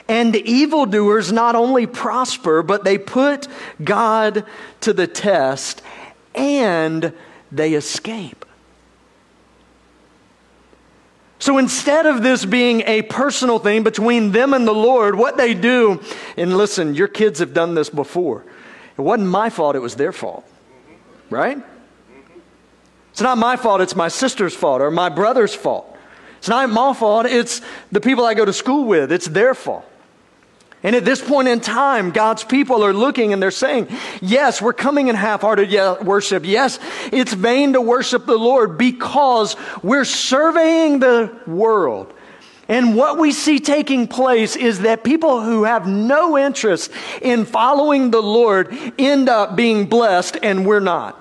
And 0.07 0.35
evildoers 0.35 1.31
not 1.31 1.55
only 1.55 1.87
prosper, 1.87 2.61
but 2.61 2.83
they 2.83 2.97
put 2.97 3.47
God 3.81 4.45
to 4.81 4.93
the 4.93 5.07
test 5.07 5.81
and 6.35 7.13
they 7.51 7.73
escape. 7.73 8.45
So 11.39 11.57
instead 11.57 12.05
of 12.05 12.21
this 12.21 12.45
being 12.45 12.83
a 12.85 13.01
personal 13.01 13.57
thing 13.57 13.81
between 13.81 14.31
them 14.31 14.53
and 14.53 14.67
the 14.67 14.75
Lord, 14.75 15.15
what 15.15 15.37
they 15.37 15.55
do, 15.55 15.99
and 16.37 16.55
listen, 16.55 16.93
your 16.93 17.07
kids 17.07 17.39
have 17.39 17.51
done 17.51 17.73
this 17.73 17.89
before. 17.89 18.45
It 18.95 19.01
wasn't 19.01 19.29
my 19.29 19.49
fault, 19.49 19.75
it 19.75 19.79
was 19.79 19.95
their 19.95 20.11
fault. 20.11 20.45
Right? 21.31 21.57
It's 23.09 23.21
not 23.21 23.39
my 23.39 23.57
fault, 23.57 23.81
it's 23.81 23.95
my 23.95 24.07
sister's 24.07 24.55
fault 24.55 24.81
or 24.81 24.91
my 24.91 25.09
brother's 25.09 25.55
fault. 25.55 25.97
It's 26.37 26.47
not 26.47 26.69
my 26.69 26.93
fault, 26.93 27.25
it's 27.25 27.61
the 27.91 28.01
people 28.01 28.23
I 28.23 28.35
go 28.35 28.45
to 28.45 28.53
school 28.53 28.85
with, 28.85 29.11
it's 29.11 29.27
their 29.27 29.55
fault. 29.55 29.85
And 30.83 30.95
at 30.95 31.05
this 31.05 31.21
point 31.21 31.47
in 31.47 31.59
time, 31.59 32.09
God's 32.09 32.43
people 32.43 32.83
are 32.83 32.93
looking 32.93 33.33
and 33.33 33.41
they're 33.41 33.51
saying, 33.51 33.87
yes, 34.19 34.61
we're 34.61 34.73
coming 34.73 35.09
in 35.09 35.15
half-hearted 35.15 35.71
worship. 36.03 36.43
Yes, 36.43 36.79
it's 37.11 37.33
vain 37.33 37.73
to 37.73 37.81
worship 37.81 38.25
the 38.25 38.37
Lord 38.37 38.79
because 38.79 39.55
we're 39.83 40.05
surveying 40.05 40.99
the 40.99 41.37
world. 41.45 42.11
And 42.67 42.95
what 42.95 43.19
we 43.19 43.31
see 43.31 43.59
taking 43.59 44.07
place 44.07 44.55
is 44.55 44.79
that 44.79 45.03
people 45.03 45.41
who 45.41 45.65
have 45.65 45.87
no 45.87 46.37
interest 46.37 46.89
in 47.21 47.45
following 47.45 48.09
the 48.09 48.21
Lord 48.21 48.75
end 48.97 49.29
up 49.29 49.55
being 49.55 49.87
blessed 49.87 50.37
and 50.41 50.65
we're 50.65 50.79
not. 50.79 51.20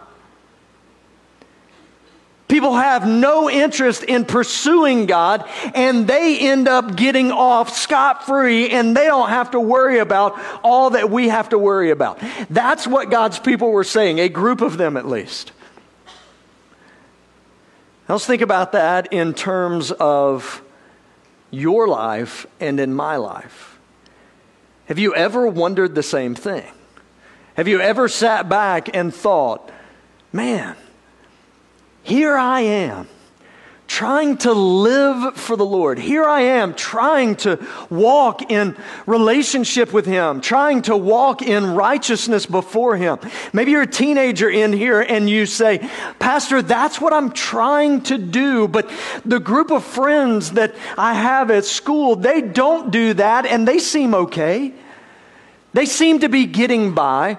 People 2.51 2.75
have 2.75 3.07
no 3.07 3.49
interest 3.49 4.03
in 4.03 4.25
pursuing 4.25 5.07
God 5.07 5.49
and 5.73 6.09
they 6.09 6.37
end 6.37 6.67
up 6.67 6.97
getting 6.97 7.31
off 7.31 7.73
scot 7.77 8.27
free 8.27 8.71
and 8.71 8.97
they 8.97 9.05
don't 9.05 9.29
have 9.29 9.53
to 9.53 9.61
worry 9.61 10.01
about 10.01 10.37
all 10.65 10.91
that 10.91 11.11
we 11.11 11.29
have 11.29 11.51
to 11.51 11.59
worry 11.59 11.93
about. 11.93 12.21
That's 12.51 12.89
what 12.89 13.09
God's 13.09 13.39
people 13.39 13.71
were 13.71 13.85
saying, 13.85 14.19
a 14.19 14.29
group 14.29 14.63
of 14.63 14.79
them 14.79 14.97
at 14.97 15.07
least. 15.07 15.53
Now 18.09 18.17
let's 18.17 18.27
think 18.27 18.43
about 18.43 18.73
that 18.73 19.13
in 19.13 19.33
terms 19.33 19.93
of 19.93 20.61
your 21.53 21.87
life 21.87 22.49
and 22.59 22.81
in 22.81 22.93
my 22.93 23.15
life. 23.15 23.79
Have 24.87 24.99
you 24.99 25.15
ever 25.15 25.47
wondered 25.47 25.95
the 25.95 26.03
same 26.03 26.35
thing? 26.35 26.67
Have 27.55 27.69
you 27.69 27.81
ever 27.81 28.09
sat 28.09 28.49
back 28.49 28.93
and 28.93 29.15
thought, 29.15 29.71
man, 30.33 30.75
here 32.03 32.37
I 32.37 32.61
am 32.61 33.09
trying 33.91 34.37
to 34.37 34.53
live 34.53 35.35
for 35.35 35.57
the 35.57 35.67
Lord. 35.67 35.99
Here 35.99 36.25
I 36.25 36.43
am 36.43 36.75
trying 36.75 37.35
to 37.37 37.59
walk 37.91 38.49
in 38.49 38.77
relationship 39.05 39.93
with 39.93 40.07
Him, 40.07 40.41
trying 40.41 40.83
to 40.83 40.97
walk 40.97 41.43
in 41.43 41.75
righteousness 41.75 42.47
before 42.47 42.97
Him. 42.97 43.19
Maybe 43.53 43.73
you're 43.73 43.83
a 43.83 43.89
teenager 43.89 44.49
in 44.49 44.73
here 44.73 45.01
and 45.01 45.29
you 45.29 45.45
say, 45.45 45.91
Pastor, 46.21 46.63
that's 46.63 47.01
what 47.01 47.13
I'm 47.13 47.33
trying 47.33 48.03
to 48.03 48.17
do. 48.17 48.69
But 48.69 48.89
the 49.25 49.41
group 49.41 49.73
of 49.73 49.83
friends 49.83 50.53
that 50.53 50.77
I 50.97 51.15
have 51.15 51.51
at 51.51 51.65
school, 51.65 52.15
they 52.15 52.43
don't 52.43 52.93
do 52.93 53.15
that 53.15 53.45
and 53.45 53.67
they 53.67 53.81
seem 53.81 54.15
okay. 54.15 54.73
They 55.73 55.87
seem 55.87 56.21
to 56.21 56.29
be 56.29 56.47
getting 56.47 56.95
by 56.95 57.39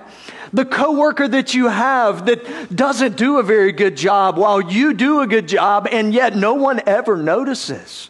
the 0.54 0.66
coworker 0.66 1.28
that 1.28 1.54
you 1.54 1.68
have 1.68 2.26
that 2.26 2.76
doesn't 2.76 3.18
do 3.18 3.40
a 3.40 3.44
very 3.44 3.72
good 3.72 3.96
job 3.96 4.38
while 4.38 4.62
you 4.62 4.94
do 4.94 5.22
a 5.22 5.28
good 5.28 5.48
job 5.48 5.88
and 5.92 6.14
yet 6.14 6.36
no 6.36 6.54
one 6.54 6.82
ever 6.86 7.18
notices. 7.18 8.10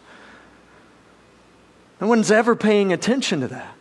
No 2.00 2.08
one's 2.08 2.32
ever 2.32 2.56
paying 2.56 2.92
attention 2.92 3.42
to 3.42 3.48
that. 3.50 3.76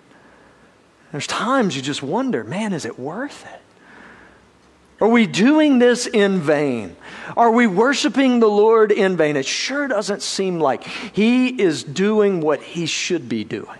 There's 1.10 1.26
times 1.26 1.74
you 1.74 1.82
just 1.82 2.02
wonder, 2.02 2.44
man, 2.44 2.72
is 2.72 2.84
it 2.84 2.98
worth 2.98 3.44
it? 3.46 3.60
Are 5.00 5.08
we 5.08 5.26
doing 5.26 5.78
this 5.78 6.06
in 6.06 6.40
vain? 6.40 6.94
Are 7.36 7.50
we 7.50 7.66
worshiping 7.66 8.38
the 8.38 8.48
Lord 8.48 8.92
in 8.92 9.16
vain? 9.16 9.36
It 9.36 9.46
sure 9.46 9.88
doesn't 9.88 10.22
seem 10.22 10.60
like 10.60 10.84
He 10.84 11.48
is 11.48 11.82
doing 11.82 12.42
what 12.42 12.62
He 12.62 12.84
should 12.84 13.28
be 13.28 13.42
doing. 13.42 13.78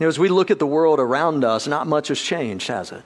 You 0.00 0.06
know, 0.06 0.08
as 0.08 0.18
we 0.18 0.30
look 0.30 0.50
at 0.50 0.58
the 0.58 0.66
world 0.66 0.98
around 0.98 1.44
us, 1.44 1.66
not 1.66 1.86
much 1.86 2.08
has 2.08 2.18
changed, 2.18 2.68
has 2.68 2.90
it? 2.90 3.02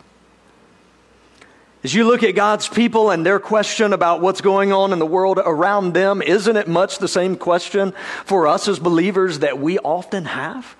As 1.82 1.92
you 1.92 2.06
look 2.06 2.22
at 2.22 2.36
God's 2.36 2.68
people 2.68 3.10
and 3.10 3.26
their 3.26 3.40
question 3.40 3.92
about 3.92 4.20
what's 4.20 4.40
going 4.40 4.72
on 4.72 4.92
in 4.92 5.00
the 5.00 5.06
world 5.06 5.40
around 5.44 5.92
them, 5.92 6.22
isn't 6.22 6.56
it 6.56 6.68
much 6.68 6.98
the 6.98 7.08
same 7.08 7.36
question 7.36 7.92
for 8.24 8.46
us 8.46 8.68
as 8.68 8.78
believers 8.78 9.40
that 9.40 9.58
we 9.58 9.78
often 9.80 10.24
have? 10.24 10.76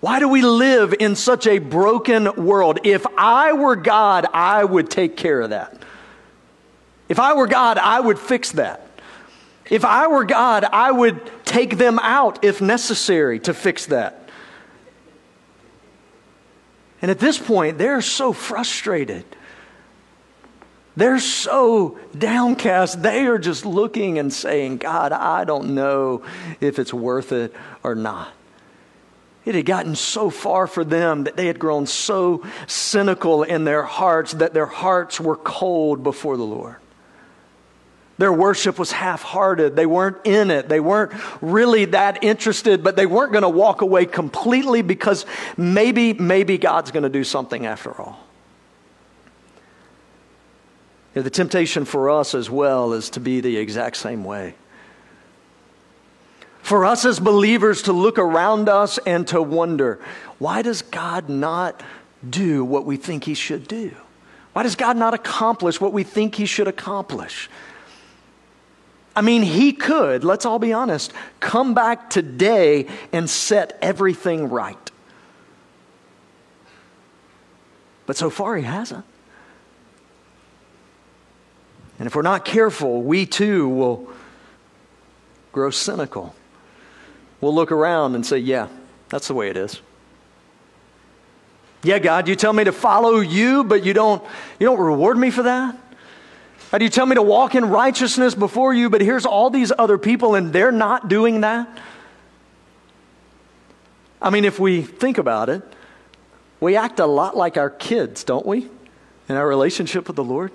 Why 0.00 0.20
do 0.20 0.28
we 0.28 0.42
live 0.42 0.94
in 1.00 1.16
such 1.16 1.48
a 1.48 1.58
broken 1.58 2.44
world? 2.44 2.78
If 2.84 3.04
I 3.18 3.54
were 3.54 3.74
God, 3.74 4.26
I 4.32 4.64
would 4.64 4.88
take 4.88 5.16
care 5.16 5.40
of 5.40 5.50
that. 5.50 5.82
If 7.08 7.18
I 7.18 7.34
were 7.34 7.48
God, 7.48 7.76
I 7.76 7.98
would 7.98 8.20
fix 8.20 8.52
that. 8.52 8.83
If 9.70 9.84
I 9.84 10.08
were 10.08 10.24
God, 10.24 10.64
I 10.64 10.90
would 10.90 11.20
take 11.44 11.78
them 11.78 11.98
out 11.98 12.44
if 12.44 12.60
necessary 12.60 13.38
to 13.40 13.54
fix 13.54 13.86
that. 13.86 14.28
And 17.00 17.10
at 17.10 17.18
this 17.18 17.38
point, 17.38 17.78
they're 17.78 18.02
so 18.02 18.32
frustrated. 18.32 19.24
They're 20.96 21.18
so 21.18 21.98
downcast. 22.16 23.02
They 23.02 23.26
are 23.26 23.38
just 23.38 23.66
looking 23.66 24.18
and 24.18 24.32
saying, 24.32 24.78
God, 24.78 25.12
I 25.12 25.44
don't 25.44 25.74
know 25.74 26.22
if 26.60 26.78
it's 26.78 26.94
worth 26.94 27.32
it 27.32 27.54
or 27.82 27.94
not. 27.94 28.28
It 29.44 29.54
had 29.54 29.66
gotten 29.66 29.96
so 29.96 30.30
far 30.30 30.66
for 30.66 30.84
them 30.84 31.24
that 31.24 31.36
they 31.36 31.46
had 31.46 31.58
grown 31.58 31.86
so 31.86 32.42
cynical 32.66 33.42
in 33.42 33.64
their 33.64 33.82
hearts 33.82 34.32
that 34.32 34.54
their 34.54 34.66
hearts 34.66 35.20
were 35.20 35.36
cold 35.36 36.02
before 36.02 36.36
the 36.36 36.44
Lord. 36.44 36.76
Their 38.16 38.32
worship 38.32 38.78
was 38.78 38.92
half 38.92 39.22
hearted. 39.22 39.74
They 39.74 39.86
weren't 39.86 40.18
in 40.24 40.50
it. 40.50 40.68
They 40.68 40.78
weren't 40.78 41.12
really 41.40 41.86
that 41.86 42.22
interested, 42.22 42.84
but 42.84 42.94
they 42.94 43.06
weren't 43.06 43.32
going 43.32 43.42
to 43.42 43.48
walk 43.48 43.80
away 43.80 44.06
completely 44.06 44.82
because 44.82 45.26
maybe, 45.56 46.12
maybe 46.12 46.56
God's 46.56 46.92
going 46.92 47.02
to 47.02 47.08
do 47.08 47.24
something 47.24 47.66
after 47.66 47.92
all. 47.92 48.20
You 51.14 51.20
know, 51.20 51.22
the 51.22 51.30
temptation 51.30 51.84
for 51.84 52.10
us 52.10 52.34
as 52.34 52.48
well 52.48 52.92
is 52.92 53.10
to 53.10 53.20
be 53.20 53.40
the 53.40 53.56
exact 53.56 53.96
same 53.96 54.24
way. 54.24 54.54
For 56.62 56.84
us 56.84 57.04
as 57.04 57.20
believers 57.20 57.82
to 57.82 57.92
look 57.92 58.18
around 58.18 58.68
us 58.68 58.98
and 58.98 59.26
to 59.28 59.42
wonder, 59.42 60.00
why 60.38 60.62
does 60.62 60.82
God 60.82 61.28
not 61.28 61.82
do 62.28 62.64
what 62.64 62.86
we 62.86 62.96
think 62.96 63.24
He 63.24 63.34
should 63.34 63.68
do? 63.68 63.94
Why 64.54 64.62
does 64.62 64.76
God 64.76 64.96
not 64.96 65.14
accomplish 65.14 65.80
what 65.80 65.92
we 65.92 66.04
think 66.04 66.36
He 66.36 66.46
should 66.46 66.68
accomplish? 66.68 67.50
I 69.16 69.20
mean, 69.20 69.42
he 69.42 69.72
could, 69.72 70.24
let's 70.24 70.44
all 70.44 70.58
be 70.58 70.72
honest, 70.72 71.12
come 71.38 71.74
back 71.74 72.10
today 72.10 72.86
and 73.12 73.30
set 73.30 73.78
everything 73.80 74.48
right. 74.48 74.90
But 78.06 78.16
so 78.16 78.28
far, 78.28 78.56
he 78.56 78.64
hasn't. 78.64 79.04
And 81.98 82.06
if 82.06 82.16
we're 82.16 82.22
not 82.22 82.44
careful, 82.44 83.02
we 83.02 83.24
too 83.24 83.68
will 83.68 84.12
grow 85.52 85.70
cynical. 85.70 86.34
We'll 87.40 87.54
look 87.54 87.70
around 87.70 88.16
and 88.16 88.26
say, 88.26 88.38
yeah, 88.38 88.68
that's 89.08 89.28
the 89.28 89.34
way 89.34 89.48
it 89.48 89.56
is. 89.56 89.80
Yeah, 91.84 91.98
God, 91.98 92.28
you 92.28 92.34
tell 92.34 92.52
me 92.52 92.64
to 92.64 92.72
follow 92.72 93.20
you, 93.20 93.62
but 93.62 93.84
you 93.84 93.92
don't, 93.92 94.24
you 94.58 94.66
don't 94.66 94.80
reward 94.80 95.18
me 95.18 95.30
for 95.30 95.44
that? 95.44 95.76
Do 96.78 96.84
you 96.84 96.90
tell 96.90 97.06
me 97.06 97.14
to 97.14 97.22
walk 97.22 97.54
in 97.54 97.66
righteousness 97.66 98.34
before 98.34 98.74
you, 98.74 98.90
but 98.90 99.00
here's 99.00 99.26
all 99.26 99.48
these 99.48 99.70
other 99.78 99.96
people 99.96 100.34
and 100.34 100.52
they're 100.52 100.72
not 100.72 101.08
doing 101.08 101.42
that? 101.42 101.68
I 104.20 104.30
mean, 104.30 104.44
if 104.44 104.58
we 104.58 104.82
think 104.82 105.18
about 105.18 105.48
it, 105.50 105.62
we 106.58 106.76
act 106.76 106.98
a 106.98 107.06
lot 107.06 107.36
like 107.36 107.56
our 107.56 107.70
kids, 107.70 108.24
don't 108.24 108.44
we? 108.44 108.68
In 109.28 109.36
our 109.36 109.46
relationship 109.46 110.08
with 110.08 110.16
the 110.16 110.24
Lord. 110.24 110.50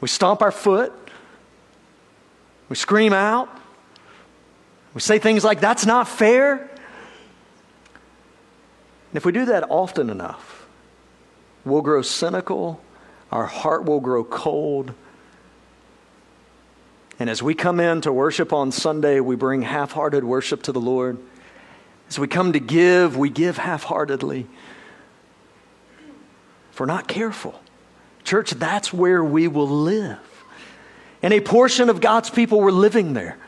We 0.00 0.08
stomp 0.08 0.42
our 0.42 0.52
foot. 0.52 0.92
We 2.68 2.76
scream 2.76 3.12
out. 3.12 3.48
We 4.94 5.00
say 5.00 5.18
things 5.18 5.42
like, 5.42 5.60
that's 5.60 5.86
not 5.86 6.06
fair. 6.06 6.52
And 9.10 9.16
if 9.16 9.24
we 9.24 9.32
do 9.32 9.46
that 9.46 9.70
often 9.70 10.10
enough, 10.10 10.66
we'll 11.64 11.82
grow 11.82 12.02
cynical 12.02 12.80
our 13.32 13.46
heart 13.46 13.84
will 13.84 14.00
grow 14.00 14.22
cold. 14.22 14.92
And 17.18 17.30
as 17.30 17.42
we 17.42 17.54
come 17.54 17.80
in 17.80 18.02
to 18.02 18.12
worship 18.12 18.52
on 18.52 18.70
Sunday, 18.70 19.20
we 19.20 19.36
bring 19.36 19.62
half 19.62 19.92
hearted 19.92 20.22
worship 20.22 20.62
to 20.64 20.72
the 20.72 20.80
Lord. 20.80 21.18
As 22.10 22.18
we 22.18 22.28
come 22.28 22.52
to 22.52 22.60
give, 22.60 23.16
we 23.16 23.30
give 23.30 23.56
half 23.56 23.84
heartedly. 23.84 24.46
If 26.72 26.80
we're 26.80 26.86
not 26.86 27.08
careful, 27.08 27.58
church, 28.22 28.50
that's 28.50 28.92
where 28.92 29.24
we 29.24 29.48
will 29.48 29.68
live. 29.68 30.18
And 31.22 31.32
a 31.32 31.40
portion 31.40 31.88
of 31.88 32.02
God's 32.02 32.28
people 32.28 32.60
were 32.60 32.72
living 32.72 33.14
there. 33.14 33.38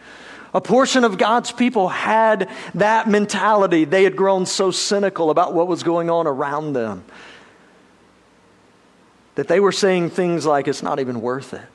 A 0.55 0.61
portion 0.61 1.05
of 1.05 1.19
God's 1.19 1.53
people 1.53 1.89
had 1.89 2.49
that 2.75 3.09
mentality. 3.09 3.85
They 3.85 4.05
had 4.05 4.17
grown 4.17 4.47
so 4.47 4.71
cynical 4.71 5.31
about 5.31 5.53
what 5.53 5.67
was 5.67 5.83
going 5.83 6.09
on 6.09 6.27
around 6.27 6.73
them 6.73 7.05
that 9.35 9.49
they 9.49 9.61
were 9.61 9.73
saying 9.73 10.11
things 10.11 10.47
like, 10.47 10.69
it's 10.69 10.83
not 10.83 11.01
even 11.01 11.21
worth 11.21 11.55
it. 11.55 11.67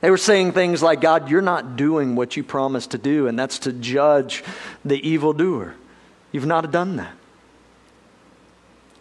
They 0.00 0.10
were 0.10 0.18
saying 0.18 0.52
things 0.52 0.82
like, 0.82 1.00
God, 1.00 1.30
you're 1.30 1.40
not 1.40 1.76
doing 1.76 2.16
what 2.16 2.36
you 2.36 2.42
promised 2.42 2.90
to 2.90 2.98
do, 2.98 3.28
and 3.28 3.38
that's 3.38 3.60
to 3.60 3.72
judge 3.72 4.42
the 4.84 4.96
evildoer. 5.06 5.74
You've 6.32 6.46
not 6.46 6.70
done 6.72 6.96
that. 6.96 7.14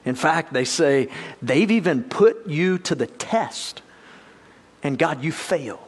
In 0.06 0.16
fact, 0.16 0.54
they 0.54 0.66
say, 0.66 1.10
they've 1.42 1.72
even 1.72 2.04
put 2.04 2.48
you 2.48 2.78
to 2.80 2.96
the 2.96 3.08
test, 3.08 3.82
and 4.84 4.98
God, 4.98 5.24
you 5.24 5.32
failed. 5.32 5.80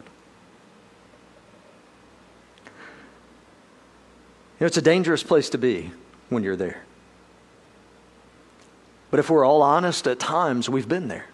You 4.59 4.65
know, 4.65 4.67
it's 4.67 4.77
a 4.77 4.81
dangerous 4.81 5.23
place 5.23 5.49
to 5.49 5.57
be 5.57 5.91
when 6.29 6.43
you're 6.43 6.55
there. 6.55 6.83
But 9.11 9.19
if 9.19 9.29
we're 9.29 9.45
all 9.45 9.61
honest, 9.61 10.07
at 10.07 10.19
times 10.19 10.69
we've 10.69 10.87
been 10.87 11.07
there. 11.07 11.25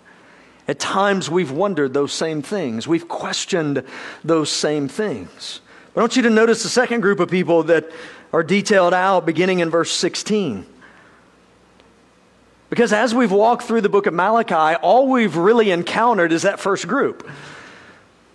At 0.70 0.78
times, 0.78 1.32
we've 1.32 1.50
wondered 1.50 1.96
those 1.96 2.14
same 2.14 2.44
things. 2.44 2.88
We've 2.88 3.08
questioned 3.08 3.84
those 4.24 4.52
same 4.52 4.88
things. 4.88 5.62
But 5.96 6.02
I 6.02 6.04
want 6.04 6.16
you 6.16 6.22
to 6.22 6.30
notice 6.30 6.62
the 6.62 6.70
second 6.70 7.02
group 7.02 7.20
of 7.20 7.28
people 7.28 7.64
that 7.64 7.90
are 8.32 8.44
detailed 8.44 8.94
out 8.94 9.26
beginning 9.26 9.62
in 9.62 9.72
verse 9.72 9.90
16. 9.90 10.68
Because 12.70 12.94
as 12.94 13.16
we've 13.16 13.32
walked 13.32 13.64
through 13.64 13.82
the 13.82 13.90
book 13.90 14.06
of 14.06 14.14
Malachi, 14.14 14.78
all 14.84 15.08
we've 15.08 15.38
really 15.38 15.72
encountered 15.72 16.32
is 16.32 16.44
that 16.44 16.60
first 16.60 16.88
group. 16.88 17.28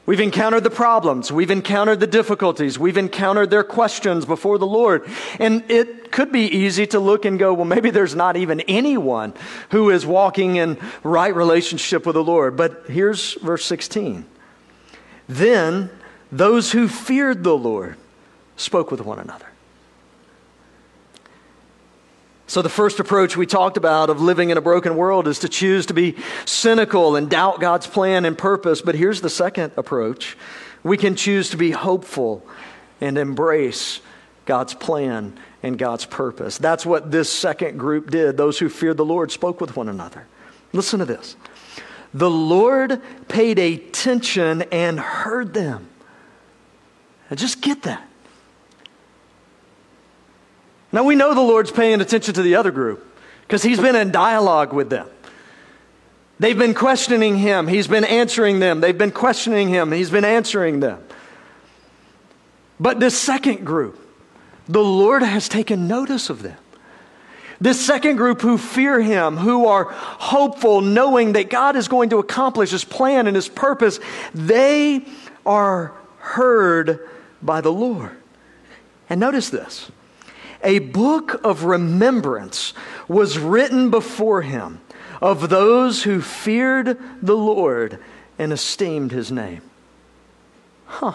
We've 0.06 0.20
encountered 0.20 0.64
the 0.64 0.70
problems. 0.70 1.32
We've 1.32 1.50
encountered 1.50 2.00
the 2.00 2.06
difficulties. 2.06 2.78
We've 2.78 2.98
encountered 2.98 3.48
their 3.48 3.64
questions 3.64 4.26
before 4.26 4.58
the 4.58 4.66
Lord. 4.66 5.08
And 5.38 5.68
it 5.70 6.12
could 6.12 6.30
be 6.30 6.42
easy 6.42 6.86
to 6.88 7.00
look 7.00 7.24
and 7.24 7.38
go, 7.38 7.54
well, 7.54 7.64
maybe 7.64 7.90
there's 7.90 8.14
not 8.14 8.36
even 8.36 8.60
anyone 8.62 9.32
who 9.70 9.88
is 9.88 10.04
walking 10.04 10.56
in 10.56 10.78
right 11.02 11.34
relationship 11.34 12.04
with 12.04 12.14
the 12.14 12.24
Lord. 12.24 12.54
But 12.56 12.84
here's 12.86 13.32
verse 13.34 13.64
16. 13.64 14.26
Then 15.26 15.90
those 16.30 16.72
who 16.72 16.86
feared 16.86 17.42
the 17.42 17.56
Lord 17.56 17.96
spoke 18.56 18.90
with 18.90 19.00
one 19.00 19.18
another. 19.18 19.46
So, 22.54 22.62
the 22.62 22.68
first 22.68 23.00
approach 23.00 23.36
we 23.36 23.46
talked 23.46 23.76
about 23.76 24.10
of 24.10 24.22
living 24.22 24.50
in 24.50 24.56
a 24.56 24.60
broken 24.60 24.94
world 24.94 25.26
is 25.26 25.40
to 25.40 25.48
choose 25.48 25.86
to 25.86 25.92
be 25.92 26.14
cynical 26.44 27.16
and 27.16 27.28
doubt 27.28 27.58
God's 27.58 27.88
plan 27.88 28.24
and 28.24 28.38
purpose. 28.38 28.80
But 28.80 28.94
here's 28.94 29.20
the 29.20 29.28
second 29.28 29.72
approach 29.76 30.36
we 30.84 30.96
can 30.96 31.16
choose 31.16 31.50
to 31.50 31.56
be 31.56 31.72
hopeful 31.72 32.46
and 33.00 33.18
embrace 33.18 34.00
God's 34.46 34.72
plan 34.72 35.36
and 35.64 35.76
God's 35.76 36.04
purpose. 36.04 36.56
That's 36.56 36.86
what 36.86 37.10
this 37.10 37.28
second 37.28 37.76
group 37.76 38.10
did. 38.10 38.36
Those 38.36 38.56
who 38.60 38.68
feared 38.68 38.98
the 38.98 39.04
Lord 39.04 39.32
spoke 39.32 39.60
with 39.60 39.74
one 39.74 39.88
another. 39.88 40.28
Listen 40.72 41.00
to 41.00 41.04
this. 41.04 41.34
The 42.12 42.30
Lord 42.30 43.02
paid 43.26 43.58
attention 43.58 44.62
and 44.70 45.00
heard 45.00 45.54
them. 45.54 45.88
Now 47.28 47.34
just 47.34 47.60
get 47.60 47.82
that. 47.82 48.08
Now 50.94 51.02
we 51.02 51.16
know 51.16 51.34
the 51.34 51.40
Lord's 51.40 51.72
paying 51.72 52.00
attention 52.00 52.34
to 52.34 52.42
the 52.42 52.54
other 52.54 52.70
group 52.70 53.04
because 53.42 53.64
he's 53.64 53.80
been 53.80 53.96
in 53.96 54.12
dialogue 54.12 54.72
with 54.72 54.90
them. 54.90 55.08
They've 56.38 56.56
been 56.56 56.72
questioning 56.72 57.36
him, 57.36 57.66
he's 57.66 57.88
been 57.88 58.04
answering 58.04 58.60
them. 58.60 58.80
They've 58.80 58.96
been 58.96 59.10
questioning 59.10 59.68
him, 59.68 59.90
he's 59.90 60.10
been 60.10 60.24
answering 60.24 60.78
them. 60.78 61.02
But 62.78 63.00
this 63.00 63.18
second 63.18 63.64
group, 63.64 63.98
the 64.68 64.84
Lord 64.84 65.24
has 65.24 65.48
taken 65.48 65.88
notice 65.88 66.30
of 66.30 66.42
them. 66.42 66.58
This 67.60 67.84
second 67.84 68.14
group 68.14 68.40
who 68.40 68.56
fear 68.56 69.00
him, 69.00 69.36
who 69.36 69.66
are 69.66 69.86
hopeful, 69.90 70.80
knowing 70.80 71.32
that 71.32 71.50
God 71.50 71.74
is 71.74 71.88
going 71.88 72.10
to 72.10 72.18
accomplish 72.18 72.70
his 72.70 72.84
plan 72.84 73.26
and 73.26 73.34
his 73.34 73.48
purpose, 73.48 73.98
they 74.32 75.04
are 75.44 75.92
heard 76.18 77.00
by 77.42 77.60
the 77.62 77.72
Lord. 77.72 78.16
And 79.10 79.18
notice 79.18 79.50
this 79.50 79.90
a 80.64 80.78
book 80.80 81.40
of 81.44 81.64
remembrance 81.64 82.72
was 83.06 83.38
written 83.38 83.90
before 83.90 84.42
him, 84.42 84.80
of 85.20 85.48
those 85.48 86.02
who 86.02 86.20
feared 86.20 86.98
the 87.22 87.36
Lord 87.36 87.98
and 88.38 88.52
esteemed 88.52 89.12
his 89.12 89.30
name. 89.30 89.62
Huh. 90.86 91.14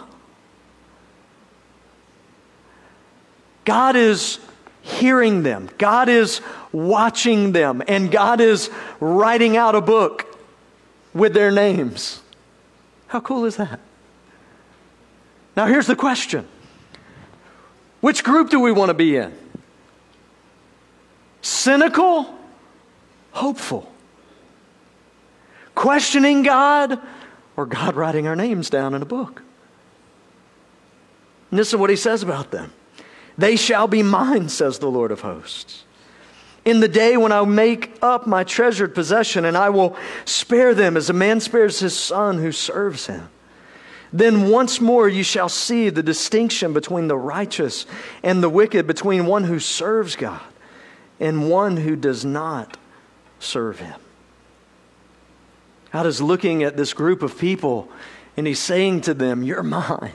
God 3.65 3.95
is 3.95 4.39
hearing 4.81 5.43
them, 5.43 5.69
God 5.77 6.09
is 6.09 6.41
watching 6.71 7.51
them, 7.51 7.83
and 7.87 8.09
God 8.09 8.41
is 8.41 8.69
writing 8.99 9.57
out 9.57 9.75
a 9.75 9.81
book 9.81 10.25
with 11.13 11.33
their 11.33 11.51
names. 11.51 12.21
How 13.07 13.19
cool 13.19 13.45
is 13.45 13.57
that? 13.57 13.79
Now, 15.55 15.65
here's 15.65 15.87
the 15.87 15.95
question 15.95 16.47
Which 18.01 18.23
group 18.23 18.49
do 18.49 18.59
we 18.59 18.71
want 18.71 18.89
to 18.89 18.93
be 18.93 19.17
in? 19.17 19.33
Cynical? 21.41 22.33
Hopeful? 23.31 23.91
Questioning 25.75 26.43
God? 26.43 26.99
Or 27.55 27.65
God 27.65 27.95
writing 27.95 28.27
our 28.27 28.35
names 28.35 28.69
down 28.69 28.93
in 28.93 29.01
a 29.01 29.05
book? 29.05 29.41
And 31.51 31.59
this 31.59 31.69
is 31.69 31.75
what 31.75 31.89
he 31.89 31.95
says 31.95 32.23
about 32.23 32.51
them. 32.51 32.71
They 33.37 33.55
shall 33.55 33.87
be 33.87 34.03
mine, 34.03 34.49
says 34.49 34.79
the 34.79 34.91
Lord 34.91 35.11
of 35.11 35.21
hosts. 35.21 35.83
In 36.65 36.81
the 36.81 36.87
day 36.87 37.17
when 37.17 37.31
I 37.31 37.43
make 37.45 37.97
up 38.01 38.27
my 38.27 38.43
treasured 38.43 38.93
possession, 38.93 39.45
and 39.45 39.57
I 39.57 39.69
will 39.69 39.95
spare 40.25 40.75
them 40.75 40.97
as 40.97 41.09
a 41.09 41.13
man 41.13 41.39
spares 41.39 41.79
his 41.79 41.97
son 41.97 42.37
who 42.37 42.51
serves 42.51 43.07
him. 43.07 43.29
Then 44.11 44.49
once 44.49 44.81
more 44.81 45.07
you 45.07 45.23
shall 45.23 45.49
see 45.49 45.89
the 45.89 46.03
distinction 46.03 46.73
between 46.73 47.07
the 47.07 47.17
righteous 47.17 47.85
and 48.23 48.41
the 48.41 48.49
wicked, 48.49 48.87
between 48.87 49.25
one 49.25 49.43
who 49.43 49.59
serves 49.59 50.15
God 50.15 50.41
and 51.19 51.49
one 51.49 51.77
who 51.77 51.95
does 51.95 52.25
not 52.25 52.77
serve 53.39 53.79
him. 53.79 53.99
God 55.91 56.05
is 56.05 56.21
looking 56.21 56.63
at 56.63 56.77
this 56.77 56.93
group 56.93 57.21
of 57.21 57.37
people 57.37 57.89
and 58.37 58.47
he's 58.47 58.59
saying 58.59 59.01
to 59.01 59.13
them, 59.13 59.43
You're 59.43 59.63
mine. 59.63 60.13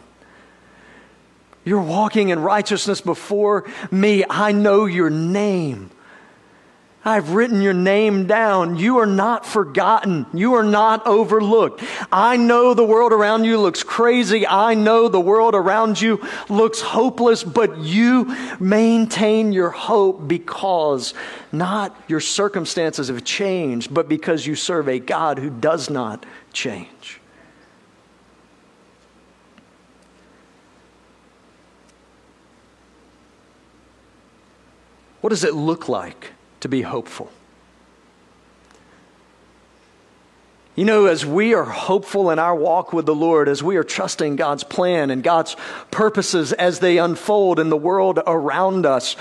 You're 1.64 1.82
walking 1.82 2.28
in 2.28 2.40
righteousness 2.40 3.00
before 3.00 3.64
me. 3.90 4.24
I 4.28 4.52
know 4.52 4.84
your 4.84 5.10
name. 5.10 5.90
I've 7.06 7.30
written 7.30 7.60
your 7.60 7.74
name 7.74 8.26
down. 8.26 8.78
You 8.78 8.98
are 8.98 9.06
not 9.06 9.44
forgotten. 9.44 10.26
You 10.32 10.54
are 10.54 10.62
not 10.62 11.06
overlooked. 11.06 11.84
I 12.10 12.36
know 12.38 12.72
the 12.72 12.84
world 12.84 13.12
around 13.12 13.44
you 13.44 13.60
looks 13.60 13.82
crazy. 13.82 14.46
I 14.46 14.74
know 14.74 15.08
the 15.08 15.20
world 15.20 15.54
around 15.54 16.00
you 16.00 16.26
looks 16.48 16.80
hopeless, 16.80 17.44
but 17.44 17.76
you 17.78 18.34
maintain 18.58 19.52
your 19.52 19.68
hope 19.70 20.26
because 20.26 21.12
not 21.52 21.94
your 22.08 22.20
circumstances 22.20 23.08
have 23.08 23.22
changed, 23.22 23.92
but 23.92 24.08
because 24.08 24.46
you 24.46 24.54
serve 24.54 24.88
a 24.88 24.98
God 24.98 25.38
who 25.38 25.50
does 25.50 25.90
not 25.90 26.24
change. 26.54 27.20
What 35.20 35.30
does 35.30 35.44
it 35.44 35.54
look 35.54 35.88
like 35.88 36.33
to 36.64 36.68
be 36.68 36.80
hopeful? 36.80 37.30
You 40.74 40.86
know, 40.86 41.04
as 41.04 41.26
we 41.26 41.52
are 41.52 41.64
hopeful 41.64 42.30
in 42.30 42.38
our 42.38 42.56
walk 42.56 42.94
with 42.94 43.04
the 43.04 43.14
Lord, 43.14 43.50
as 43.50 43.62
we 43.62 43.76
are 43.76 43.84
trusting 43.84 44.36
God's 44.36 44.64
plan 44.64 45.10
and 45.10 45.22
God's 45.22 45.56
purposes 45.90 46.54
as 46.54 46.78
they 46.78 46.96
unfold 46.96 47.60
in 47.60 47.68
the 47.68 47.76
world 47.76 48.18
around 48.26 48.86
us, 48.86 49.14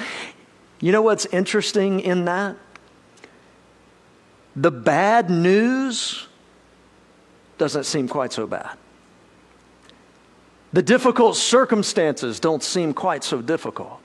you 0.79 0.93
know 0.93 1.01
what's 1.01 1.25
interesting 1.25 1.99
in 1.99 2.23
that? 2.25 2.55
The 4.55 4.71
bad 4.71 5.29
news 5.29 6.27
doesn't 7.57 7.83
seem 7.83 8.07
quite 8.07 8.31
so 8.31 8.47
bad. 8.47 8.77
The 10.71 10.81
difficult 10.81 11.35
circumstances 11.35 12.39
don't 12.39 12.63
seem 12.63 12.93
quite 12.93 13.25
so 13.25 13.41
difficult. 13.41 13.99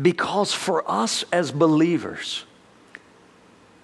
Because 0.00 0.52
for 0.52 0.88
us 0.90 1.24
as 1.32 1.52
believers, 1.52 2.44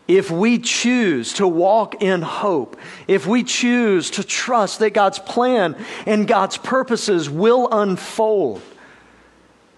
if 0.07 0.31
we 0.31 0.59
choose 0.59 1.35
to 1.35 1.47
walk 1.47 2.03
in 2.03 2.23
hope, 2.23 2.79
if 3.07 3.27
we 3.27 3.44
choose 3.44 4.11
to 4.12 4.25
trust 4.25 4.79
that 4.79 4.94
God's 4.94 5.18
plan 5.18 5.77
and 6.07 6.27
God's 6.27 6.57
purposes 6.57 7.29
will 7.29 7.68
unfold, 7.71 8.62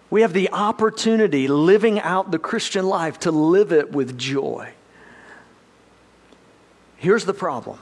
we 0.09 0.23
have 0.23 0.33
the 0.33 0.51
opportunity 0.53 1.49
living 1.49 2.01
out 2.01 2.31
the 2.31 2.39
Christian 2.39 2.87
life 2.87 3.19
to 3.21 3.33
live 3.33 3.73
it 3.73 3.93
with 3.93 4.17
joy. 4.17 4.73
Here's 6.97 7.25
the 7.25 7.35
problem 7.35 7.79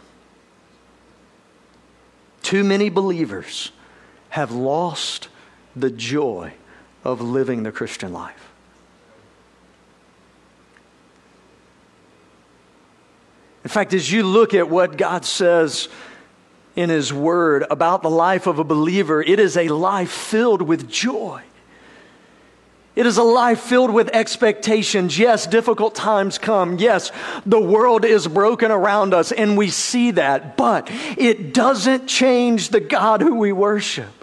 too 2.42 2.64
many 2.64 2.88
believers 2.88 3.72
have 4.30 4.52
lost 4.52 5.28
the 5.76 5.90
joy 5.90 6.54
of 7.04 7.20
living 7.20 7.62
the 7.62 7.72
Christian 7.72 8.12
life. 8.12 8.52
In 13.64 13.70
fact, 13.70 13.92
as 13.92 14.10
you 14.10 14.22
look 14.22 14.54
at 14.54 14.70
what 14.70 14.96
God 14.96 15.24
says 15.24 15.88
in 16.74 16.90
His 16.90 17.12
Word 17.12 17.64
about 17.70 18.02
the 18.02 18.10
life 18.10 18.46
of 18.46 18.58
a 18.58 18.64
believer, 18.64 19.22
it 19.22 19.38
is 19.38 19.56
a 19.56 19.68
life 19.68 20.10
filled 20.10 20.62
with 20.62 20.88
joy. 20.88 21.42
It 22.96 23.06
is 23.06 23.16
a 23.16 23.22
life 23.22 23.60
filled 23.60 23.92
with 23.92 24.08
expectations. 24.08 25.18
Yes, 25.18 25.46
difficult 25.46 25.94
times 25.94 26.36
come. 26.38 26.78
Yes, 26.78 27.12
the 27.46 27.60
world 27.60 28.04
is 28.04 28.26
broken 28.26 28.72
around 28.72 29.14
us, 29.14 29.30
and 29.30 29.56
we 29.56 29.70
see 29.70 30.12
that, 30.12 30.56
but 30.56 30.88
it 31.16 31.54
doesn't 31.54 32.08
change 32.08 32.70
the 32.70 32.80
God 32.80 33.20
who 33.20 33.36
we 33.36 33.52
worship. 33.52 34.17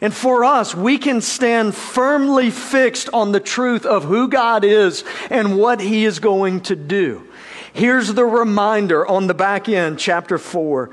And 0.00 0.14
for 0.14 0.44
us, 0.44 0.74
we 0.74 0.96
can 0.96 1.20
stand 1.20 1.74
firmly 1.74 2.50
fixed 2.50 3.08
on 3.12 3.32
the 3.32 3.40
truth 3.40 3.84
of 3.84 4.04
who 4.04 4.28
God 4.28 4.62
is 4.64 5.02
and 5.28 5.58
what 5.58 5.80
He 5.80 6.04
is 6.04 6.20
going 6.20 6.60
to 6.62 6.76
do. 6.76 7.26
Here's 7.72 8.14
the 8.14 8.24
reminder 8.24 9.06
on 9.06 9.26
the 9.26 9.34
back 9.34 9.68
end, 9.68 9.98
chapter 9.98 10.38
4. 10.38 10.90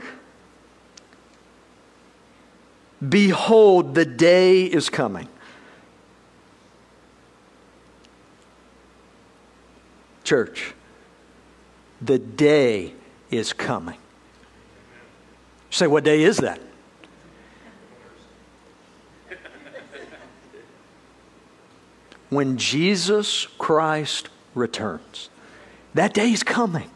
Behold, 3.08 3.94
the 3.94 4.06
day 4.06 4.64
is 4.64 4.90
coming. 4.90 5.28
Church, 10.24 10.74
the 12.02 12.18
day 12.18 12.94
is 13.30 13.54
coming. 13.54 13.96
You 13.96 15.78
say, 15.78 15.88
what 15.88 16.04
day 16.04 16.24
is 16.24 16.38
that? 16.38 16.60
When 22.36 22.58
Jesus 22.58 23.48
Christ 23.58 24.30
returns. 24.54 25.30
That 25.94 26.14
day 26.14 26.32
is 26.32 26.44
coming. 26.44 26.90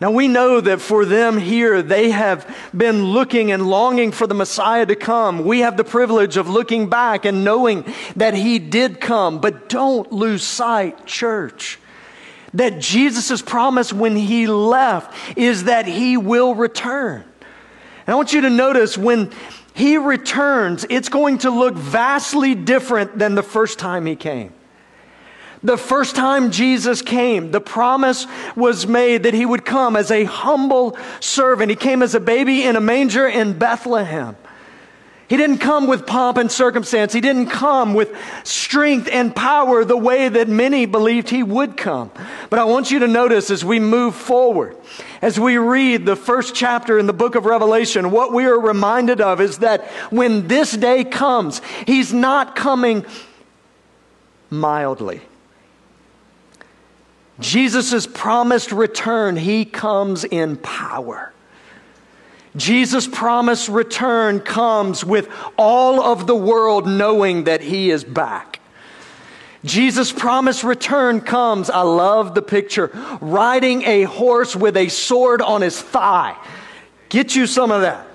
Now 0.00 0.10
we 0.10 0.28
know 0.28 0.60
that 0.60 0.80
for 0.80 1.04
them 1.04 1.38
here, 1.38 1.80
they 1.80 2.10
have 2.10 2.52
been 2.76 3.04
looking 3.04 3.52
and 3.52 3.70
longing 3.70 4.12
for 4.12 4.26
the 4.26 4.34
Messiah 4.34 4.84
to 4.84 4.96
come. 4.96 5.44
We 5.44 5.60
have 5.60 5.76
the 5.76 5.84
privilege 5.84 6.36
of 6.36 6.48
looking 6.48 6.90
back 6.90 7.24
and 7.24 7.44
knowing 7.44 7.84
that 8.16 8.34
He 8.34 8.58
did 8.58 9.00
come. 9.00 9.40
But 9.40 9.68
don't 9.68 10.12
lose 10.12 10.42
sight, 10.42 11.06
church, 11.06 11.78
that 12.52 12.80
Jesus' 12.80 13.40
promise 13.40 13.92
when 13.92 14.16
He 14.16 14.46
left 14.46 15.38
is 15.38 15.64
that 15.64 15.86
He 15.86 16.16
will 16.16 16.54
return. 16.54 17.24
And 18.06 18.12
I 18.12 18.16
want 18.16 18.32
you 18.32 18.42
to 18.42 18.50
notice 18.50 18.98
when 18.98 19.30
he 19.74 19.98
returns, 19.98 20.86
it's 20.88 21.08
going 21.08 21.38
to 21.38 21.50
look 21.50 21.74
vastly 21.74 22.54
different 22.54 23.18
than 23.18 23.34
the 23.34 23.42
first 23.42 23.78
time 23.78 24.06
he 24.06 24.14
came. 24.14 24.52
The 25.64 25.76
first 25.76 26.14
time 26.14 26.52
Jesus 26.52 27.02
came, 27.02 27.50
the 27.50 27.60
promise 27.60 28.26
was 28.54 28.86
made 28.86 29.24
that 29.24 29.34
he 29.34 29.44
would 29.44 29.64
come 29.64 29.96
as 29.96 30.12
a 30.12 30.24
humble 30.24 30.96
servant. 31.18 31.70
He 31.70 31.76
came 31.76 32.02
as 32.02 32.14
a 32.14 32.20
baby 32.20 32.62
in 32.62 32.76
a 32.76 32.80
manger 32.80 33.26
in 33.26 33.58
Bethlehem. 33.58 34.36
He 35.28 35.38
didn't 35.38 35.58
come 35.58 35.86
with 35.86 36.06
pomp 36.06 36.36
and 36.36 36.52
circumstance. 36.52 37.12
He 37.12 37.20
didn't 37.20 37.46
come 37.46 37.94
with 37.94 38.14
strength 38.44 39.08
and 39.10 39.34
power 39.34 39.84
the 39.84 39.96
way 39.96 40.28
that 40.28 40.48
many 40.48 40.84
believed 40.84 41.30
he 41.30 41.42
would 41.42 41.76
come. 41.76 42.10
But 42.50 42.58
I 42.58 42.64
want 42.64 42.90
you 42.90 42.98
to 43.00 43.08
notice 43.08 43.50
as 43.50 43.64
we 43.64 43.78
move 43.78 44.14
forward, 44.14 44.76
as 45.22 45.40
we 45.40 45.56
read 45.56 46.04
the 46.04 46.16
first 46.16 46.54
chapter 46.54 46.98
in 46.98 47.06
the 47.06 47.14
book 47.14 47.36
of 47.36 47.46
Revelation, 47.46 48.10
what 48.10 48.32
we 48.32 48.44
are 48.44 48.58
reminded 48.58 49.20
of 49.20 49.40
is 49.40 49.58
that 49.58 49.86
when 50.10 50.46
this 50.46 50.72
day 50.72 51.04
comes, 51.04 51.62
he's 51.86 52.12
not 52.12 52.54
coming 52.54 53.06
mildly. 54.50 55.22
Jesus' 57.40 58.06
promised 58.06 58.72
return, 58.72 59.36
he 59.36 59.64
comes 59.64 60.24
in 60.24 60.56
power. 60.58 61.33
Jesus' 62.56 63.08
promised 63.08 63.68
return 63.68 64.40
comes 64.40 65.04
with 65.04 65.28
all 65.56 66.00
of 66.00 66.26
the 66.26 66.36
world 66.36 66.86
knowing 66.86 67.44
that 67.44 67.60
he 67.60 67.90
is 67.90 68.04
back. 68.04 68.60
Jesus' 69.64 70.12
promised 70.12 70.62
return 70.62 71.20
comes. 71.20 71.70
I 71.70 71.80
love 71.80 72.34
the 72.34 72.42
picture. 72.42 72.90
Riding 73.20 73.82
a 73.84 74.02
horse 74.02 74.54
with 74.54 74.76
a 74.76 74.88
sword 74.88 75.42
on 75.42 75.62
his 75.62 75.80
thigh. 75.80 76.36
Get 77.08 77.34
you 77.34 77.46
some 77.46 77.70
of 77.70 77.80
that. 77.80 78.06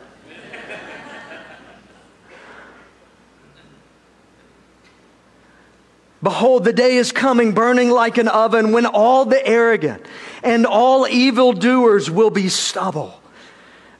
Behold, 6.21 6.65
the 6.65 6.73
day 6.73 6.97
is 6.97 7.12
coming, 7.13 7.54
burning 7.54 7.89
like 7.89 8.17
an 8.17 8.28
oven, 8.28 8.73
when 8.73 8.86
all 8.86 9.23
the 9.23 9.45
arrogant 9.45 10.06
and 10.43 10.65
all 10.65 11.08
evildoers 11.08 12.12
will 12.12 12.30
be 12.30 12.49
stubble. 12.49 13.18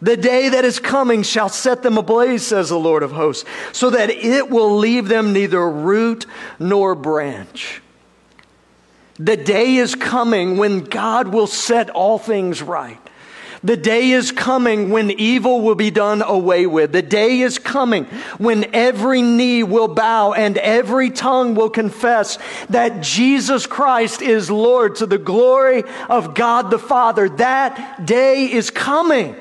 The 0.02 0.18
day 0.18 0.50
that 0.50 0.64
is 0.64 0.80
coming 0.80 1.24
shall 1.24 1.50
set 1.50 1.84
them 1.84 1.98
ablaze, 1.98 2.46
says 2.46 2.70
the 2.70 2.80
Lord 2.80 3.04
of 3.04 3.12
hosts, 3.12 3.44
so 3.74 3.90
that 3.90 4.10
it 4.10 4.50
will 4.50 4.78
leave 4.78 5.08
them 5.08 5.34
neither 5.34 5.70
root 5.70 6.26
nor 6.58 6.96
branch. 6.96 7.82
The 9.18 9.36
day 9.36 9.76
is 9.76 9.96
coming 9.96 10.56
when 10.56 10.86
God 10.86 11.28
will 11.28 11.48
set 11.48 11.90
all 11.90 12.18
things 12.18 12.62
right. 12.62 12.98
The 13.62 13.76
day 13.76 14.12
is 14.12 14.32
coming 14.32 14.90
when 14.90 15.12
evil 15.12 15.60
will 15.60 15.76
be 15.76 15.92
done 15.92 16.22
away 16.22 16.66
with. 16.66 16.94
The 16.94 17.02
day 17.02 17.42
is 17.42 17.60
coming 17.60 18.06
when 18.38 18.74
every 18.74 19.22
knee 19.22 19.64
will 19.64 19.90
bow 19.90 20.32
and 20.32 20.58
every 20.58 21.10
tongue 21.10 21.56
will 21.56 21.70
confess 21.70 22.38
that 22.70 23.02
Jesus 23.02 23.68
Christ 23.68 24.22
is 24.22 24.50
Lord 24.50 24.96
to 24.98 25.06
the 25.06 25.18
glory 25.18 25.84
of 26.08 26.36
God 26.36 26.72
the 26.72 26.80
Father. 26.80 27.28
That 27.28 28.06
day 28.06 28.50
is 28.50 28.70
coming. 28.70 29.36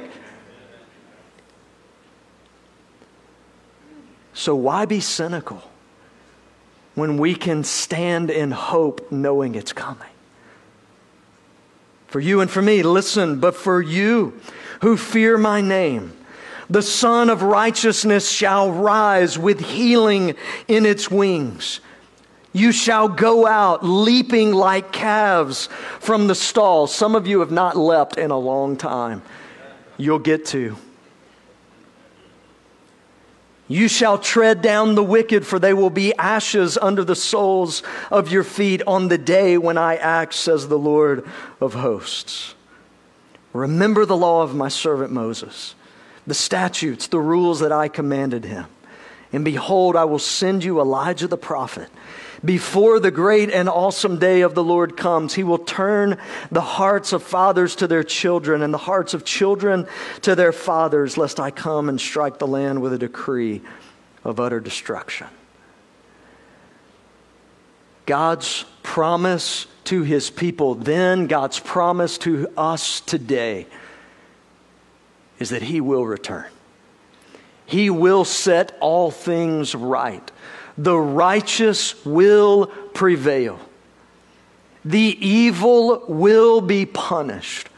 So 4.39 4.55
why 4.55 4.85
be 4.85 5.01
cynical 5.01 5.61
when 6.95 7.19
we 7.19 7.35
can 7.35 7.65
stand 7.65 8.31
in 8.31 8.53
hope 8.53 9.11
knowing 9.11 9.57
it's 9.57 9.73
coming? 9.73 10.07
For 12.07 12.21
you 12.21 12.41
and 12.41 12.49
for 12.49 12.63
me, 12.63 12.85
listen, 12.85 13.41
but 13.41 13.57
for 13.57 13.83
you 13.83 14.41
who 14.81 14.97
fear 14.97 15.39
my 15.39 15.61
name, 15.61 16.13
the 16.71 16.83
Sun 16.83 17.31
of 17.31 17.43
Righteousness 17.43 18.31
shall 18.31 18.71
rise 18.71 19.37
with 19.37 19.59
healing 19.59 20.37
in 20.69 20.87
its 20.87 21.11
wings. 21.11 21.81
You 22.53 22.71
shall 22.71 23.09
go 23.09 23.45
out 23.45 23.85
leaping 23.85 24.53
like 24.53 24.93
calves 24.93 25.69
from 25.99 26.29
the 26.29 26.37
stall. 26.37 26.87
Some 26.87 27.17
of 27.17 27.27
you 27.27 27.41
have 27.41 27.51
not 27.51 27.77
leapt 27.77 28.17
in 28.17 28.31
a 28.31 28.39
long 28.39 28.77
time. 28.77 29.21
You'll 29.97 30.21
get 30.21 30.47
to. 30.47 30.77
You 33.69 33.87
shall 33.87 34.19
tread 34.19 34.63
down 34.63 34.95
the 34.95 35.05
wicked, 35.05 35.47
for 35.47 35.59
they 35.59 35.75
will 35.75 35.91
be 35.91 36.15
ashes 36.15 36.79
under 36.79 37.05
the 37.05 37.15
soles 37.15 37.83
of 38.11 38.33
your 38.33 38.43
feet 38.43 38.83
on 38.87 39.09
the 39.09 39.19
day 39.19 39.59
when 39.59 39.77
I 39.77 39.97
act, 39.97 40.33
says 40.33 40.69
the 40.69 40.79
Lord 40.79 41.29
of 41.61 41.75
hosts. 41.75 42.55
Remember 43.53 44.07
the 44.07 44.17
law 44.17 44.43
of 44.43 44.55
my 44.55 44.69
servant 44.69 45.13
Moses, 45.13 45.75
the 46.27 46.35
statutes, 46.35 47.09
the 47.09 47.21
rules 47.21 47.61
that 47.61 47.73
I 47.73 47.89
commanded 47.89 48.47
him. 48.47 48.67
And 49.33 49.45
behold, 49.45 49.97
I 49.97 50.05
will 50.05 50.19
send 50.19 50.65
you 50.65 50.81
Elijah 50.81 51.29
the 51.29 51.37
prophet 51.37 51.91
before 52.45 53.01
the 53.01 53.11
great 53.11 53.51
and 53.51 53.69
awesome 53.69 54.19
day 54.19 54.43
of 54.43 54.55
the 54.55 54.63
Lord 54.63 54.97
comes, 54.97 55.35
he 55.35 55.43
will 55.43 55.59
turn 55.59 56.19
the 56.51 56.61
hearts 56.61 57.13
of 57.13 57.23
fathers 57.23 57.77
to 57.77 57.87
their 57.87 58.05
children 58.05 58.63
and 58.63 58.73
the 58.73 58.79
hearts 58.79 59.15
of 59.15 59.25
children 59.25 59.87
to 60.23 60.35
their 60.35 60.53
fathers, 60.53 61.17
lest 61.17 61.41
I 61.41 61.51
come 61.51 61.89
and 61.89 62.01
strike 62.01 62.39
the 62.39 62.47
land 62.47 62.81
with 62.81 62.93
a 62.93 62.99
decree 62.99 63.63
of 64.25 64.39
utter 64.39 64.61
destruction. 64.61 65.27
God's 68.07 68.65
promise 68.83 69.67
to 69.85 70.03
his 70.03 70.31
people 70.31 70.75
then, 70.75 71.27
God's 71.27 71.59
promise 71.59 72.19
to 72.19 72.49
us 72.57 73.01
today, 73.01 73.67
is 75.39 75.51
that 75.51 75.63
he 75.63 75.81
will 75.81 76.07
return. 76.07 76.47
He 77.67 77.91
will 77.91 78.25
set 78.25 78.77
all 78.81 79.11
things 79.11 79.75
right 79.75 80.33
the 80.79 80.97
righteous 80.97 82.05
will 82.07 82.67
prevail. 82.95 83.59
The 84.85 85.19
evil 85.21 86.05
will 86.09 86.61
be 86.61 86.87
punished. 86.87 87.69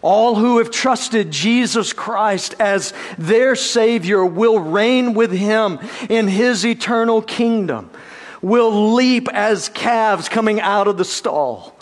All 0.00 0.36
who 0.36 0.58
have 0.58 0.70
trusted 0.70 1.30
Jesus 1.30 1.92
Christ 1.92 2.54
as 2.60 2.92
their 3.18 3.56
Savior 3.56 4.24
will 4.24 4.60
reign 4.60 5.14
with 5.14 5.32
Him 5.32 5.80
in 6.08 6.28
His 6.28 6.64
eternal 6.64 7.22
kingdom, 7.22 7.90
will 8.40 8.92
leap 8.92 9.28
as 9.32 9.68
calves 9.70 10.28
coming 10.28 10.60
out 10.60 10.86
of 10.86 10.96
the 10.96 11.04
stall. 11.04 11.74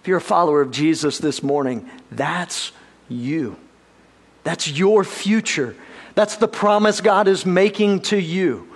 If 0.00 0.08
you're 0.08 0.18
a 0.18 0.22
follower 0.22 0.60
of 0.60 0.70
Jesus 0.70 1.18
this 1.18 1.42
morning, 1.42 1.90
that's 2.12 2.70
you. 3.08 3.56
That's 4.44 4.70
your 4.70 5.02
future. 5.02 5.74
That's 6.14 6.36
the 6.36 6.48
promise 6.48 7.00
God 7.00 7.26
is 7.26 7.44
making 7.44 8.02
to 8.02 8.16
you. 8.16 8.68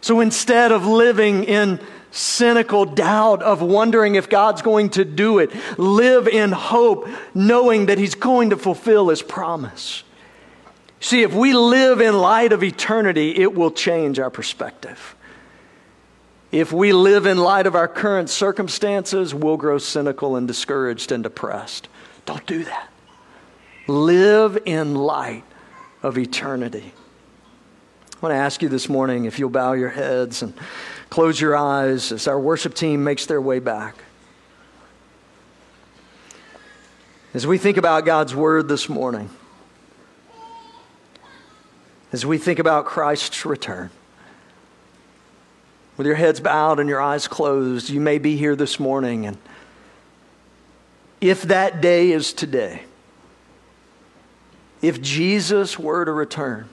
So 0.00 0.20
instead 0.20 0.72
of 0.72 0.86
living 0.86 1.44
in 1.44 1.80
cynical 2.10 2.84
doubt 2.84 3.42
of 3.42 3.60
wondering 3.60 4.14
if 4.14 4.28
God's 4.28 4.62
going 4.62 4.90
to 4.90 5.04
do 5.04 5.38
it, 5.38 5.50
live 5.78 6.28
in 6.28 6.52
hope, 6.52 7.08
knowing 7.34 7.86
that 7.86 7.98
He's 7.98 8.14
going 8.14 8.50
to 8.50 8.56
fulfill 8.56 9.08
His 9.08 9.22
promise. 9.22 10.02
See, 11.00 11.22
if 11.22 11.34
we 11.34 11.52
live 11.52 12.00
in 12.00 12.18
light 12.18 12.52
of 12.52 12.62
eternity, 12.62 13.36
it 13.36 13.54
will 13.54 13.70
change 13.70 14.18
our 14.18 14.30
perspective. 14.30 15.14
If 16.52 16.72
we 16.72 16.92
live 16.92 17.26
in 17.26 17.38
light 17.38 17.66
of 17.66 17.74
our 17.74 17.88
current 17.88 18.30
circumstances, 18.30 19.34
we'll 19.34 19.56
grow 19.56 19.78
cynical 19.78 20.36
and 20.36 20.48
discouraged 20.48 21.12
and 21.12 21.22
depressed. 21.22 21.88
Don't 22.24 22.46
do 22.46 22.64
that. 22.64 22.88
Live 23.88 24.58
in 24.64 24.94
light 24.94 25.44
of 26.02 26.16
eternity. 26.16 26.92
I 28.16 28.18
want 28.20 28.32
to 28.32 28.38
ask 28.38 28.62
you 28.62 28.70
this 28.70 28.88
morning 28.88 29.26
if 29.26 29.38
you'll 29.38 29.50
bow 29.50 29.74
your 29.74 29.90
heads 29.90 30.42
and 30.42 30.54
close 31.10 31.38
your 31.38 31.54
eyes 31.54 32.12
as 32.12 32.26
our 32.26 32.40
worship 32.40 32.72
team 32.72 33.04
makes 33.04 33.26
their 33.26 33.42
way 33.42 33.58
back. 33.58 33.94
As 37.34 37.46
we 37.46 37.58
think 37.58 37.76
about 37.76 38.06
God's 38.06 38.34
word 38.34 38.68
this 38.68 38.88
morning, 38.88 39.28
as 42.10 42.24
we 42.24 42.38
think 42.38 42.58
about 42.58 42.86
Christ's 42.86 43.44
return, 43.44 43.90
with 45.98 46.06
your 46.06 46.16
heads 46.16 46.40
bowed 46.40 46.80
and 46.80 46.88
your 46.88 47.02
eyes 47.02 47.28
closed, 47.28 47.90
you 47.90 48.00
may 48.00 48.16
be 48.16 48.38
here 48.38 48.56
this 48.56 48.80
morning. 48.80 49.26
And 49.26 49.36
if 51.20 51.42
that 51.42 51.82
day 51.82 52.12
is 52.12 52.32
today, 52.32 52.84
if 54.80 55.02
Jesus 55.02 55.78
were 55.78 56.06
to 56.06 56.12
return, 56.12 56.70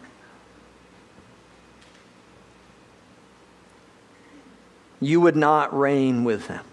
you 5.06 5.22
would 5.22 5.36
not 5.36 5.78
reign 5.78 6.24
with 6.24 6.48
him 6.48 6.64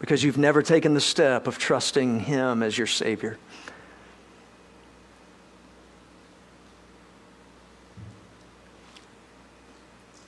because 0.00 0.22
you've 0.22 0.38
never 0.38 0.60
taken 0.62 0.92
the 0.94 1.00
step 1.00 1.46
of 1.46 1.58
trusting 1.58 2.20
him 2.20 2.62
as 2.62 2.76
your 2.76 2.86
Savior. 2.86 3.38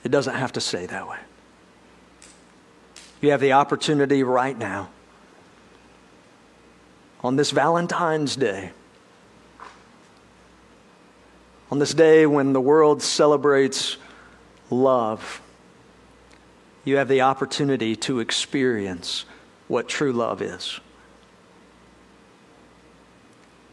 It 0.03 0.09
doesn't 0.09 0.35
have 0.35 0.53
to 0.53 0.61
stay 0.61 0.85
that 0.85 1.07
way. 1.07 1.19
You 3.21 3.31
have 3.31 3.41
the 3.41 3.53
opportunity 3.53 4.23
right 4.23 4.57
now, 4.57 4.89
on 7.23 7.35
this 7.35 7.51
Valentine's 7.51 8.35
Day, 8.35 8.71
on 11.69 11.79
this 11.79 11.93
day 11.93 12.25
when 12.25 12.53
the 12.53 12.61
world 12.61 13.01
celebrates 13.01 13.97
love 14.69 15.41
you 16.87 16.95
have 16.95 17.09
the 17.09 17.19
opportunity 17.19 17.97
to 17.97 18.21
experience 18.21 19.25
what 19.67 19.89
true 19.89 20.13
love 20.13 20.41
is. 20.41 20.79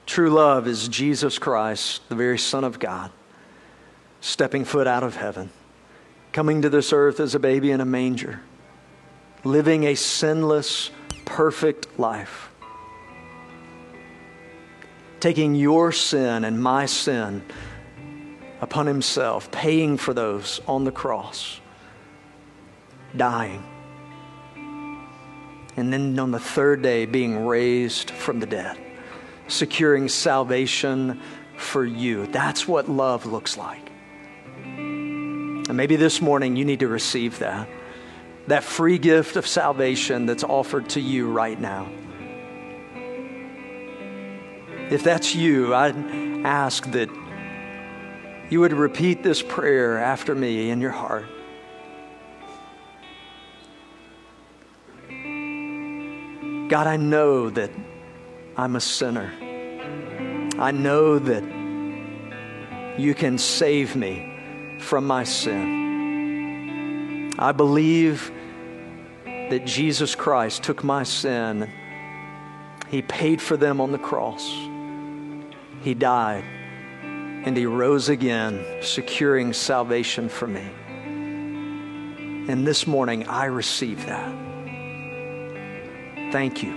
True 0.05 0.31
love 0.31 0.67
is 0.67 0.89
Jesus 0.89 1.39
Christ, 1.39 2.07
the 2.09 2.17
very 2.17 2.39
Son 2.39 2.65
of 2.65 2.81
God, 2.81 3.13
stepping 4.21 4.65
foot 4.65 4.89
out 4.89 5.05
of 5.05 5.15
heaven, 5.15 5.51
coming 6.33 6.63
to 6.63 6.69
this 6.69 6.93
earth 6.93 7.21
as 7.21 7.37
a 7.37 7.39
baby 7.39 7.71
in 7.71 7.81
a 7.81 7.85
manger, 7.85 8.41
living 9.45 9.85
a 9.85 9.95
sinless, 9.95 10.91
perfect 11.25 11.97
life, 12.01 12.51
taking 15.21 15.55
your 15.55 15.93
sin 15.93 16.45
and 16.45 16.61
my 16.61 16.85
sin 16.85 17.45
upon 18.61 18.89
himself, 18.89 19.53
paying 19.53 19.99
for 19.99 20.13
those 20.13 20.61
on 20.67 20.83
the 20.83 20.91
cross 20.91 21.61
dying. 23.17 23.63
And 25.77 25.93
then 25.93 26.19
on 26.19 26.31
the 26.31 26.39
third 26.39 26.83
day, 26.83 27.05
being 27.07 27.47
raised 27.47 28.11
from 28.11 28.41
the 28.41 28.47
dead, 28.47 28.79
securing 29.49 30.09
salvation 30.09 31.21
for 31.57 31.85
you. 31.85 32.27
That's 32.27 32.69
what 32.69 32.89
love 32.89 33.27
looks 33.27 33.57
like. 33.57 33.91
And 34.65 35.77
maybe 35.77 35.97
this 35.97 36.21
morning 36.21 36.57
you 36.57 36.65
need 36.65 36.81
to 36.81 36.89
receive 36.89 37.39
that. 37.41 37.69
That 38.47 38.63
free 38.63 38.99
gift 38.99 39.37
of 39.37 39.47
salvation 39.47 40.27
that's 40.27 40.45
offered 40.45 40.91
to 40.91 41.01
you 41.01 41.31
right 41.31 41.59
now. 41.59 41.89
If 44.91 45.03
that's 45.03 45.35
you, 45.35 45.75
I'd 45.75 45.97
ask 46.45 46.91
that 46.91 47.09
you 48.51 48.61
would 48.61 48.75
repeat 48.75 49.23
this 49.23 49.43
prayer 49.43 49.99
after 49.99 50.35
me 50.35 50.69
in 50.69 50.81
your 50.83 50.91
heart. 50.91 51.25
God, 56.69 56.87
I 56.87 56.97
know 56.97 57.51
that 57.51 57.71
I'm 58.57 58.77
a 58.77 58.81
sinner. 58.81 59.33
I 60.59 60.71
know 60.71 61.19
that 61.19 61.43
you 62.99 63.15
can 63.15 63.37
save 63.37 63.97
me 63.97 64.79
from 64.81 65.07
my 65.07 65.25
sin. 65.25 65.75
I 67.39 67.53
believe 67.53 68.33
that 69.25 69.67
Jesus 69.67 70.15
Christ 70.15 70.63
took 70.63 70.83
my 70.85 71.03
sin. 71.03 71.71
He 72.89 73.03
paid 73.03 73.43
for 73.43 73.59
them 73.59 73.81
on 73.81 73.93
the 73.93 73.99
cross. 73.99 74.49
He 75.83 75.93
died 75.93 76.45
and 77.03 77.57
he 77.57 77.67
rose 77.67 78.09
again, 78.09 78.65
securing 78.81 79.53
salvation 79.53 80.31
for 80.31 80.47
me. 80.47 80.71
And 82.49 82.67
this 82.67 82.87
morning, 82.87 83.29
I 83.29 83.47
receive 83.47 84.07
that. 84.07 84.54
Thank 86.35 86.65
you. 86.65 86.75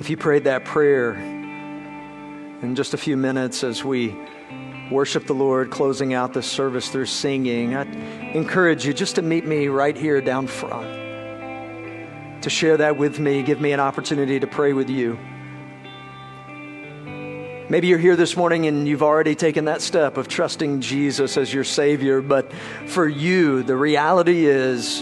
If 0.00 0.10
you 0.10 0.16
prayed 0.16 0.42
that 0.42 0.64
prayer 0.64 1.14
in 1.14 2.74
just 2.74 2.92
a 2.92 2.96
few 2.96 3.16
minutes 3.16 3.62
as 3.62 3.84
we 3.84 4.16
worship 4.90 5.26
the 5.26 5.32
Lord, 5.32 5.70
closing 5.70 6.12
out 6.12 6.32
this 6.32 6.48
service 6.48 6.88
through 6.88 7.06
singing, 7.06 7.76
I 7.76 7.82
encourage 8.32 8.84
you 8.84 8.92
just 8.92 9.14
to 9.14 9.22
meet 9.22 9.46
me 9.46 9.68
right 9.68 9.96
here 9.96 10.20
down 10.20 10.48
front, 10.48 12.42
to 12.42 12.50
share 12.50 12.76
that 12.78 12.96
with 12.96 13.20
me, 13.20 13.44
give 13.44 13.60
me 13.60 13.70
an 13.70 13.78
opportunity 13.78 14.40
to 14.40 14.46
pray 14.48 14.72
with 14.72 14.90
you. 14.90 15.16
Maybe 17.70 17.86
you're 17.86 17.98
here 18.00 18.16
this 18.16 18.36
morning 18.36 18.66
and 18.66 18.88
you've 18.88 19.04
already 19.04 19.36
taken 19.36 19.66
that 19.66 19.80
step 19.80 20.16
of 20.16 20.26
trusting 20.26 20.80
Jesus 20.80 21.36
as 21.36 21.54
your 21.54 21.62
Savior, 21.62 22.20
but 22.20 22.52
for 22.88 23.06
you, 23.06 23.62
the 23.62 23.76
reality 23.76 24.46
is 24.46 25.00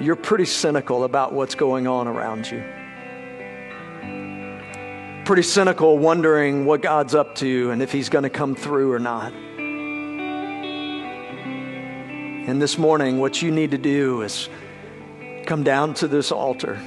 you're 0.00 0.14
pretty 0.14 0.44
cynical 0.44 1.02
about 1.02 1.32
what's 1.32 1.56
going 1.56 1.88
on 1.88 2.06
around 2.06 2.48
you. 2.48 2.62
Pretty 5.24 5.42
cynical, 5.42 5.98
wondering 5.98 6.64
what 6.64 6.80
God's 6.80 7.16
up 7.16 7.34
to 7.36 7.72
and 7.72 7.82
if 7.82 7.90
He's 7.90 8.08
going 8.08 8.22
to 8.22 8.30
come 8.30 8.54
through 8.54 8.92
or 8.92 9.00
not. 9.00 9.32
And 12.46 12.62
this 12.62 12.78
morning, 12.78 13.18
what 13.18 13.42
you 13.42 13.50
need 13.50 13.72
to 13.72 13.78
do 13.78 14.22
is 14.22 14.48
come 15.44 15.64
down 15.64 15.94
to 15.94 16.06
this 16.06 16.30
altar 16.30 16.78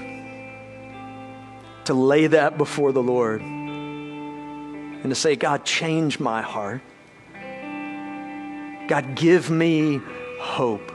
to 1.83 1.93
lay 1.93 2.27
that 2.27 2.57
before 2.57 2.93
the 2.93 3.03
Lord 3.03 3.41
and 5.01 5.09
to 5.09 5.15
say, 5.15 5.35
God, 5.35 5.65
change 5.65 6.19
my 6.19 6.41
heart. 6.41 6.81
God, 8.87 9.15
give 9.15 9.49
me 9.49 10.01
hope. 10.39 10.91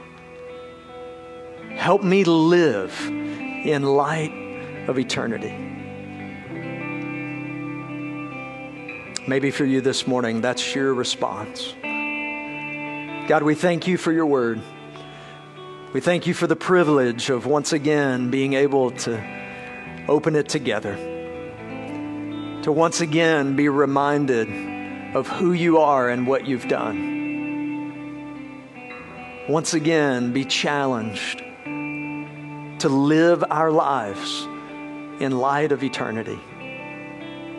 Help 1.71 2.03
me 2.03 2.23
live 2.23 2.99
in 3.07 3.83
light 3.83 4.31
of 4.87 4.99
eternity. 4.99 5.53
Maybe 9.27 9.49
for 9.49 9.65
you 9.65 9.81
this 9.81 10.05
morning, 10.05 10.41
that's 10.41 10.75
your 10.75 10.93
response. 10.93 11.73
God, 13.27 13.41
we 13.41 13.55
thank 13.55 13.87
you 13.87 13.97
for 13.97 14.11
your 14.11 14.27
word. 14.27 14.61
We 15.93 15.99
thank 15.99 16.27
you 16.27 16.35
for 16.35 16.45
the 16.45 16.55
privilege 16.55 17.31
of 17.31 17.47
once 17.47 17.73
again 17.73 18.29
being 18.29 18.53
able 18.53 18.91
to 18.91 20.05
open 20.07 20.35
it 20.35 20.47
together 20.47 21.14
to 22.65 22.71
once 22.71 22.99
again 22.99 23.55
be 23.55 23.69
reminded 23.69 24.49
of 25.15 25.27
who 25.27 25.53
you 25.53 25.77
are 25.77 26.09
and 26.09 26.25
what 26.25 26.47
you've 26.47 26.67
done. 26.67 27.13
Once 29.47 29.75
again, 29.75 30.33
be 30.33 30.43
challenged 30.43 31.43
to 32.79 32.89
live 32.89 33.43
our 33.51 33.69
lives 33.69 34.47
in 35.21 35.37
light 35.37 35.71
of 35.71 35.83
eternity, 35.83 36.39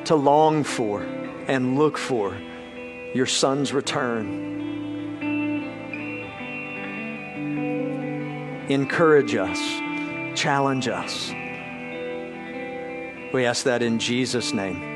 to 0.06 0.16
long 0.16 0.64
for 0.64 1.02
and 1.46 1.78
look 1.78 1.96
for 1.96 2.36
your 3.14 3.26
Son's 3.26 3.72
return. 3.72 4.26
Encourage 8.68 9.36
us, 9.36 9.60
challenge 10.36 10.88
us. 10.88 11.30
We 13.32 13.44
ask 13.44 13.62
that 13.66 13.82
in 13.82 14.00
Jesus' 14.00 14.52
name. 14.52 14.95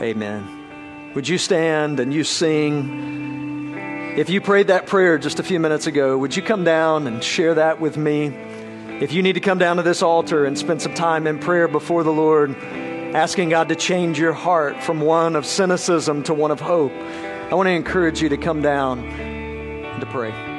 Amen. 0.00 1.12
Would 1.14 1.28
you 1.28 1.38
stand 1.38 2.00
and 2.00 2.14
you 2.14 2.24
sing? 2.24 4.14
If 4.16 4.30
you 4.30 4.40
prayed 4.40 4.68
that 4.68 4.86
prayer 4.86 5.18
just 5.18 5.38
a 5.38 5.42
few 5.42 5.60
minutes 5.60 5.86
ago, 5.86 6.16
would 6.16 6.34
you 6.34 6.42
come 6.42 6.64
down 6.64 7.06
and 7.06 7.22
share 7.22 7.54
that 7.54 7.80
with 7.80 7.96
me? 7.96 8.26
If 9.00 9.12
you 9.12 9.22
need 9.22 9.34
to 9.34 9.40
come 9.40 9.58
down 9.58 9.76
to 9.76 9.82
this 9.82 10.02
altar 10.02 10.44
and 10.44 10.58
spend 10.58 10.82
some 10.82 10.94
time 10.94 11.26
in 11.26 11.38
prayer 11.38 11.68
before 11.68 12.02
the 12.02 12.12
Lord, 12.12 12.56
asking 13.14 13.50
God 13.50 13.68
to 13.68 13.76
change 13.76 14.18
your 14.18 14.32
heart 14.32 14.82
from 14.82 15.00
one 15.00 15.36
of 15.36 15.46
cynicism 15.46 16.22
to 16.24 16.34
one 16.34 16.50
of 16.50 16.60
hope, 16.60 16.92
I 16.92 17.54
want 17.54 17.66
to 17.66 17.72
encourage 17.72 18.22
you 18.22 18.28
to 18.28 18.36
come 18.36 18.62
down 18.62 19.00
and 19.04 20.00
to 20.00 20.06
pray. 20.06 20.49